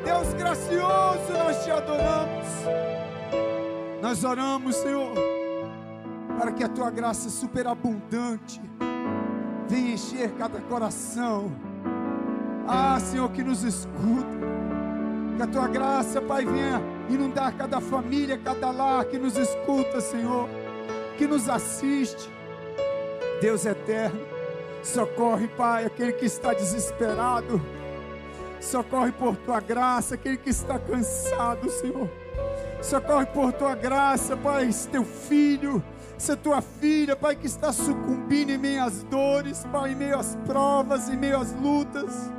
Deus 0.04 0.32
gracioso, 0.34 1.32
nós 1.32 1.64
te 1.64 1.70
adoramos. 1.72 2.46
Nós 4.00 4.24
oramos, 4.24 4.76
Senhor, 4.76 5.39
para 6.40 6.52
que 6.52 6.64
a 6.64 6.68
tua 6.70 6.90
graça 6.90 7.28
superabundante 7.28 8.62
venha 9.68 9.92
encher 9.92 10.32
cada 10.38 10.58
coração 10.58 11.52
ah, 12.66 12.98
Senhor, 13.00 13.28
que 13.32 13.42
nos 13.42 13.62
escuta. 13.62 14.38
Que 15.36 15.42
a 15.42 15.46
tua 15.48 15.66
graça, 15.66 16.22
Pai, 16.22 16.44
venha 16.44 16.80
inundar 17.08 17.52
cada 17.56 17.80
família, 17.80 18.38
cada 18.38 18.70
lar 18.70 19.04
que 19.06 19.18
nos 19.18 19.36
escuta, 19.36 20.00
Senhor. 20.00 20.48
Que 21.18 21.26
nos 21.26 21.48
assiste. 21.48 22.30
Deus 23.40 23.66
eterno, 23.66 24.20
socorre, 24.84 25.48
Pai, 25.48 25.84
aquele 25.84 26.12
que 26.12 26.26
está 26.26 26.54
desesperado. 26.54 27.60
Socorre 28.60 29.10
por 29.10 29.36
tua 29.36 29.58
graça, 29.58 30.14
aquele 30.14 30.36
que 30.36 30.50
está 30.50 30.78
cansado, 30.78 31.68
Senhor. 31.68 32.08
Socorre 32.80 33.26
por 33.26 33.52
tua 33.52 33.74
graça, 33.74 34.36
Pai, 34.36 34.70
teu 34.92 35.04
filho, 35.04 35.82
essa 36.20 36.36
tua 36.36 36.60
filha, 36.60 37.16
Pai, 37.16 37.34
que 37.34 37.46
está 37.46 37.72
sucumbindo 37.72 38.50
em 38.50 38.58
meio 38.58 38.84
às 38.84 39.02
dores, 39.04 39.66
Pai, 39.72 39.92
em 39.92 39.96
meio 39.96 40.18
às 40.18 40.36
provas, 40.44 41.08
em 41.08 41.16
meio 41.16 41.40
às 41.40 41.52
lutas 41.52 42.30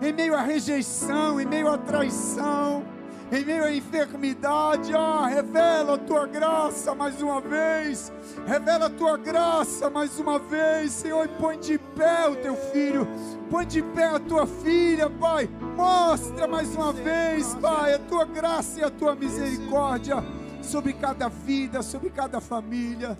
em 0.00 0.12
meio 0.12 0.34
à 0.34 0.42
rejeição, 0.42 1.40
em 1.40 1.46
meio 1.46 1.68
à 1.68 1.76
traição, 1.76 2.84
em 3.32 3.44
meio 3.44 3.64
à 3.64 3.72
enfermidade, 3.72 4.92
oh, 4.94 5.24
revela 5.24 5.94
a 5.94 5.98
tua 5.98 6.26
graça 6.26 6.94
mais 6.94 7.20
uma 7.20 7.40
vez, 7.40 8.12
revela 8.46 8.86
a 8.86 8.90
tua 8.90 9.16
graça 9.16 9.90
mais 9.90 10.18
uma 10.18 10.38
vez, 10.38 10.92
Senhor, 10.92 11.24
e 11.24 11.28
põe 11.40 11.58
de 11.58 11.78
pé 11.78 12.28
o 12.28 12.36
teu 12.36 12.54
filho, 12.54 13.08
põe 13.50 13.66
de 13.66 13.82
pé 13.82 14.04
a 14.04 14.20
tua 14.20 14.46
filha, 14.46 15.10
Pai, 15.10 15.48
mostra 15.76 16.46
mais 16.46 16.74
uma 16.74 16.92
vez, 16.92 17.54
Pai, 17.56 17.94
a 17.94 17.98
tua 17.98 18.24
graça 18.24 18.80
e 18.80 18.84
a 18.84 18.90
tua 18.90 19.14
misericórdia 19.14 20.37
sobre 20.68 20.92
cada 20.92 21.28
vida, 21.28 21.82
sobre 21.82 22.10
cada 22.10 22.40
família, 22.40 23.18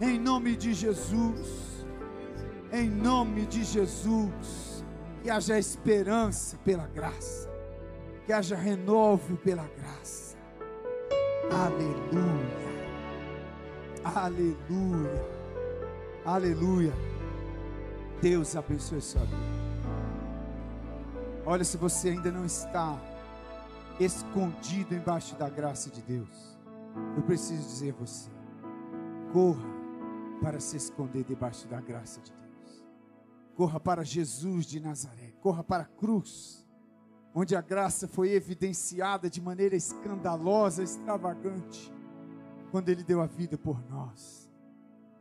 em 0.00 0.18
nome 0.18 0.54
de 0.54 0.72
Jesus, 0.72 1.84
em 2.72 2.88
nome 2.88 3.44
de 3.46 3.64
Jesus 3.64 4.84
que 5.22 5.28
haja 5.28 5.58
esperança 5.58 6.56
pela 6.64 6.86
graça, 6.86 7.50
que 8.26 8.32
haja 8.32 8.54
renovo 8.54 9.36
pela 9.38 9.68
graça. 9.76 10.36
Aleluia, 11.50 12.56
aleluia, 14.04 15.26
aleluia. 16.24 16.92
Deus 18.22 18.54
abençoe 18.54 19.00
sua 19.00 19.22
vida. 19.22 19.54
Olha, 21.44 21.64
se 21.64 21.76
você 21.76 22.10
ainda 22.10 22.30
não 22.30 22.44
está 22.44 22.98
escondido 23.98 24.94
embaixo 24.94 25.36
da 25.36 25.48
graça 25.48 25.90
de 25.90 26.02
Deus, 26.02 26.58
eu 27.16 27.22
preciso 27.22 27.62
dizer 27.62 27.94
a 27.94 27.96
você: 27.96 28.30
corra 29.32 29.68
para 30.40 30.60
se 30.60 30.76
esconder 30.76 31.24
debaixo 31.24 31.66
da 31.68 31.80
graça 31.80 32.20
de 32.20 32.32
Deus. 32.32 32.84
Corra 33.54 33.78
para 33.78 34.04
Jesus 34.04 34.66
de 34.66 34.80
Nazaré, 34.80 35.32
corra 35.40 35.62
para 35.62 35.84
a 35.84 35.86
cruz, 35.86 36.66
onde 37.34 37.54
a 37.54 37.60
graça 37.60 38.08
foi 38.08 38.30
evidenciada 38.30 39.30
de 39.30 39.40
maneira 39.40 39.76
escandalosa, 39.76 40.82
extravagante, 40.82 41.92
quando 42.70 42.88
Ele 42.88 43.04
deu 43.04 43.20
a 43.20 43.26
vida 43.26 43.56
por 43.56 43.80
nós. 43.88 44.50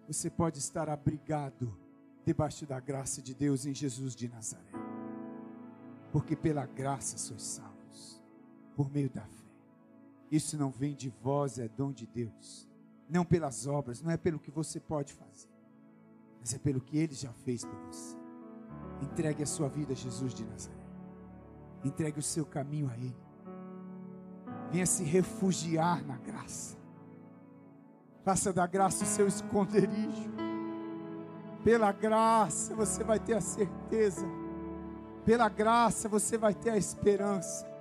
Você 0.07 0.29
pode 0.29 0.59
estar 0.59 0.89
abrigado 0.89 1.77
debaixo 2.25 2.65
da 2.65 2.79
graça 2.79 3.21
de 3.21 3.33
Deus 3.33 3.65
em 3.65 3.73
Jesus 3.73 4.15
de 4.15 4.27
Nazaré. 4.27 4.63
Porque 6.11 6.35
pela 6.35 6.65
graça 6.65 7.17
sois 7.17 7.41
salvos, 7.41 7.72
por 8.75 8.91
meio 8.91 9.09
da 9.09 9.21
fé. 9.21 9.43
Isso 10.31 10.57
não 10.57 10.71
vem 10.71 10.95
de 10.95 11.09
vós, 11.09 11.59
é 11.59 11.67
dom 11.67 11.91
de 11.91 12.07
Deus. 12.07 12.67
Não 13.09 13.23
pelas 13.23 13.67
obras, 13.67 14.01
não 14.01 14.09
é 14.11 14.17
pelo 14.17 14.39
que 14.39 14.49
você 14.49 14.79
pode 14.79 15.13
fazer, 15.13 15.49
mas 16.39 16.53
é 16.53 16.57
pelo 16.57 16.81
que 16.81 16.97
Ele 16.97 17.13
já 17.13 17.31
fez 17.31 17.63
por 17.63 17.75
você. 17.85 18.17
Entregue 19.01 19.43
a 19.43 19.45
sua 19.45 19.69
vida 19.69 19.93
a 19.93 19.95
Jesus 19.95 20.33
de 20.33 20.45
Nazaré. 20.45 20.77
Entregue 21.83 22.19
o 22.19 22.23
seu 22.23 22.45
caminho 22.45 22.89
a 22.89 22.97
Ele. 22.97 23.15
Venha 24.71 24.85
se 24.85 25.03
refugiar 25.03 26.03
na 26.03 26.17
graça. 26.17 26.77
Faça 28.23 28.53
da 28.53 28.65
graça 28.65 29.03
o 29.03 29.07
seu 29.07 29.27
esconderijo. 29.27 30.31
Pela 31.63 31.91
graça 31.91 32.73
você 32.73 33.03
vai 33.03 33.19
ter 33.19 33.33
a 33.33 33.41
certeza. 33.41 34.25
Pela 35.25 35.49
graça 35.49 36.09
você 36.09 36.37
vai 36.37 36.53
ter 36.53 36.71
a 36.71 36.77
esperança. 36.77 37.72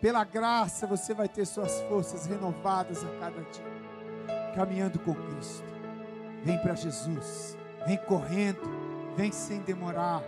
Pela 0.00 0.24
graça 0.24 0.86
você 0.86 1.12
vai 1.12 1.28
ter 1.28 1.44
suas 1.46 1.80
forças 1.82 2.26
renovadas 2.26 3.04
a 3.04 3.18
cada 3.18 3.42
dia. 3.42 4.54
Caminhando 4.54 4.98
com 4.98 5.14
Cristo. 5.14 5.64
Vem 6.42 6.58
para 6.58 6.74
Jesus. 6.74 7.56
Vem 7.86 7.98
correndo. 7.98 8.62
Vem 9.16 9.30
sem 9.30 9.60
demorar. 9.60 10.22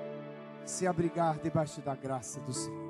Se 0.65 0.87
abrigar 0.87 1.39
debaixo 1.39 1.81
da 1.81 1.95
graça 1.95 2.39
do 2.41 2.53
Senhor. 2.53 2.82